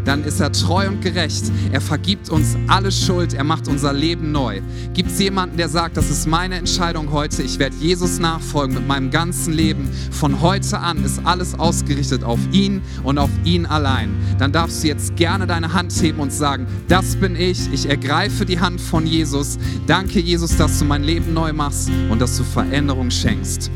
[0.04, 1.50] dann ist er treu und gerecht.
[1.72, 4.60] Er vergibt uns alle Schuld, er macht unser Leben neu.
[4.94, 8.86] Gibt es jemanden, der sagt, das ist meine Entscheidung heute, ich werde Jesus nachfolgen mit
[8.86, 9.88] meinem ganzen Leben.
[10.10, 14.10] Von heute an ist alles ausgerichtet auf ihn und auf ihn allein.
[14.38, 18.44] Dann darfst du jetzt gerne deine Hand heben und sagen, das bin ich, ich ergreife
[18.44, 19.58] die Hand von Jesus.
[19.86, 23.70] Danke Jesus, dass du mein Leben neu machst und dass du Veränderung schenkst.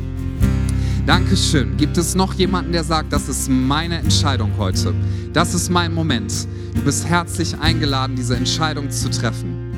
[1.06, 1.76] Dankeschön.
[1.76, 4.94] Gibt es noch jemanden, der sagt, das ist meine Entscheidung heute?
[5.34, 6.32] Das ist mein Moment.
[6.74, 9.74] Du bist herzlich eingeladen, diese Entscheidung zu treffen.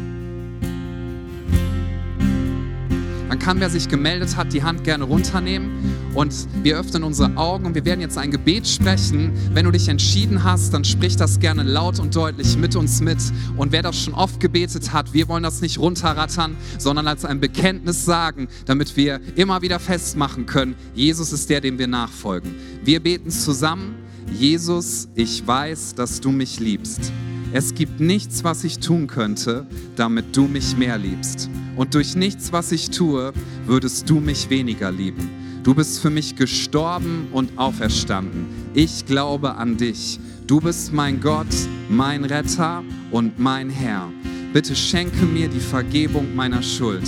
[3.29, 7.67] Dann kann, wer sich gemeldet hat, die Hand gerne runternehmen Und wir öffnen unsere Augen
[7.67, 9.33] und wir werden jetzt ein Gebet sprechen.
[9.53, 13.19] Wenn du dich entschieden hast, dann sprich das gerne laut und deutlich mit uns mit.
[13.59, 17.39] Und wer das schon oft gebetet hat, wir wollen das nicht runterrattern, sondern als ein
[17.39, 22.55] Bekenntnis sagen, damit wir immer wieder festmachen können, Jesus ist der, dem wir nachfolgen.
[22.83, 23.97] Wir beten zusammen.
[24.33, 27.12] Jesus, ich weiß, dass du mich liebst.
[27.53, 31.51] Es gibt nichts, was ich tun könnte, damit du mich mehr liebst.
[31.77, 33.35] Und durch nichts, was ich tue,
[33.67, 35.46] würdest du mich weniger lieben.
[35.67, 38.47] Du bist für mich gestorben und auferstanden.
[38.73, 40.21] Ich glaube an dich.
[40.47, 41.49] Du bist mein Gott,
[41.89, 44.09] mein Retter und mein Herr.
[44.53, 47.03] Bitte schenke mir die Vergebung meiner Schuld.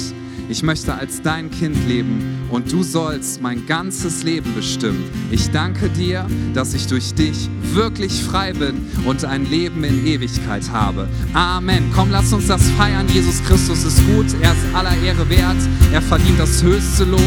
[0.48, 5.04] Ich möchte als dein Kind leben und du sollst mein ganzes Leben bestimmen.
[5.30, 10.68] Ich danke dir, dass ich durch dich wirklich frei bin und ein Leben in Ewigkeit
[10.72, 11.06] habe.
[11.32, 11.92] Amen.
[11.94, 13.06] Komm, lass uns das feiern.
[13.06, 14.26] Jesus Christus ist gut.
[14.42, 15.58] Er ist aller Ehre wert.
[15.92, 17.20] Er verdient das höchste Lob.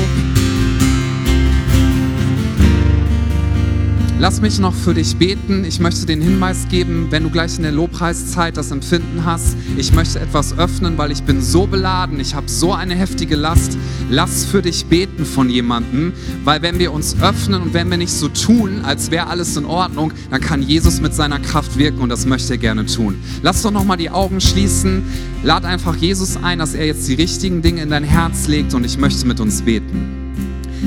[4.21, 5.65] Lass mich noch für dich beten.
[5.65, 9.93] Ich möchte den Hinweis geben, wenn du gleich in der Lobpreiszeit das Empfinden hast, ich
[9.93, 13.79] möchte etwas öffnen, weil ich bin so beladen, ich habe so eine heftige Last.
[14.11, 16.13] Lass für dich beten von jemandem,
[16.43, 19.65] weil wenn wir uns öffnen und wenn wir nicht so tun, als wäre alles in
[19.65, 23.15] Ordnung, dann kann Jesus mit seiner Kraft wirken und das möchte er gerne tun.
[23.41, 25.01] Lass doch noch mal die Augen schließen.
[25.41, 28.85] Lad einfach Jesus ein, dass er jetzt die richtigen Dinge in dein Herz legt und
[28.85, 30.20] ich möchte mit uns beten.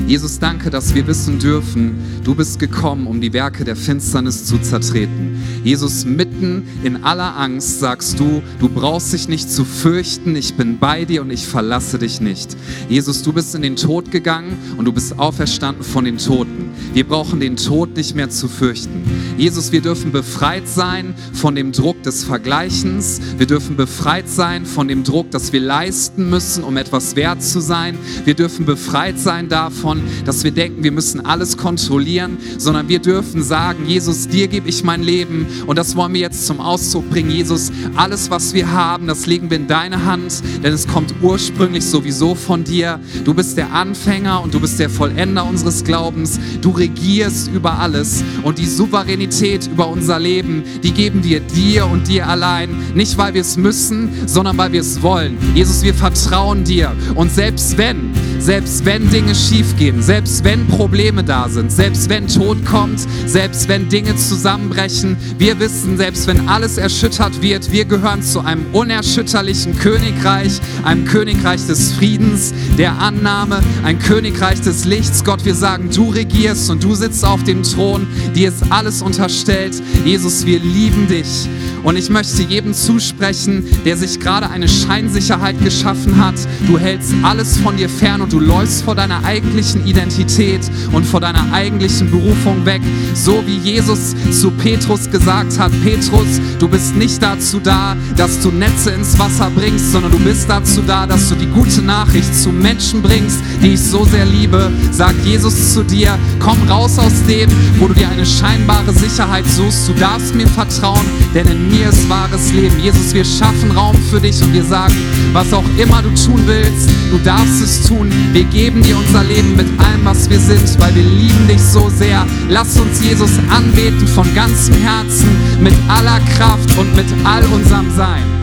[0.07, 4.59] Jesus, danke, dass wir wissen dürfen, du bist gekommen, um die Werke der Finsternis zu
[4.59, 5.41] zertreten.
[5.63, 10.77] Jesus, mitten in aller Angst sagst du, du brauchst dich nicht zu fürchten, ich bin
[10.77, 12.55] bei dir und ich verlasse dich nicht.
[12.89, 16.69] Jesus, du bist in den Tod gegangen und du bist auferstanden von den Toten.
[16.93, 19.03] Wir brauchen den Tod nicht mehr zu fürchten.
[19.37, 23.19] Jesus, wir dürfen befreit sein von dem Druck des Vergleichens.
[23.37, 27.59] Wir dürfen befreit sein von dem Druck, dass wir leisten müssen, um etwas wert zu
[27.59, 27.97] sein.
[28.23, 32.99] Wir dürfen befreit sein davon, davon, dass wir denken, wir müssen alles kontrollieren, sondern wir
[32.99, 37.07] dürfen sagen, Jesus, dir gebe ich mein Leben und das wollen wir jetzt zum Ausdruck
[37.11, 37.29] bringen.
[37.29, 41.85] Jesus, alles, was wir haben, das legen wir in deine Hand, denn es kommt ursprünglich
[41.85, 42.99] sowieso von dir.
[43.23, 46.39] Du bist der Anfänger und du bist der Vollender unseres Glaubens.
[46.61, 52.07] Du regierst über alles und die Souveränität über unser Leben, die geben wir dir und
[52.07, 52.69] dir allein.
[52.95, 55.37] Nicht, weil wir es müssen, sondern weil wir es wollen.
[55.53, 61.23] Jesus, wir vertrauen dir und selbst wenn, selbst wenn Dinge schief gehen, selbst wenn Probleme
[61.23, 66.77] da sind, selbst wenn Tod kommt, selbst wenn Dinge zusammenbrechen, wir wissen, selbst wenn alles
[66.77, 73.99] erschüttert wird, wir gehören zu einem unerschütterlichen Königreich, einem Königreich des Friedens, der Annahme, ein
[73.99, 75.23] Königreich des Lichts.
[75.23, 79.81] Gott, wir sagen, du regierst und du sitzt auf dem Thron, dir ist alles unterstellt.
[80.05, 81.47] Jesus, wir lieben dich.
[81.83, 86.33] Und ich möchte jedem zusprechen, der sich gerade eine Scheinsicherheit geschaffen hat.
[86.65, 90.61] Du hältst alles von dir fern und du läufst vor deiner eigentlichen Identität
[90.91, 92.81] und vor deiner eigentlichen Berufung weg.
[93.13, 98.51] So wie Jesus zu Petrus gesagt hat, Petrus, du bist nicht dazu da, dass du
[98.51, 102.49] Netze ins Wasser bringst, sondern du bist dazu da, dass du die gute Nachricht zu
[102.49, 104.71] Menschen bringst, die ich so sehr liebe.
[104.91, 107.49] Sagt Jesus zu dir, komm raus aus dem,
[107.79, 109.87] wo du dir eine scheinbare Sicherheit suchst.
[109.87, 112.79] Du darfst mir vertrauen, denn in mir ist wahres Leben.
[112.79, 114.95] Jesus, wir schaffen Raum für dich und wir sagen,
[115.33, 118.11] was auch immer du tun willst, du darfst es tun.
[118.33, 121.89] Wir geben dir unser Leben mit allem, was wir sind, weil wir lieben dich so
[121.89, 122.25] sehr.
[122.49, 125.29] Lass uns Jesus anbeten von ganzem Herzen,
[125.61, 128.34] mit aller Kraft und mit all unserem Sein.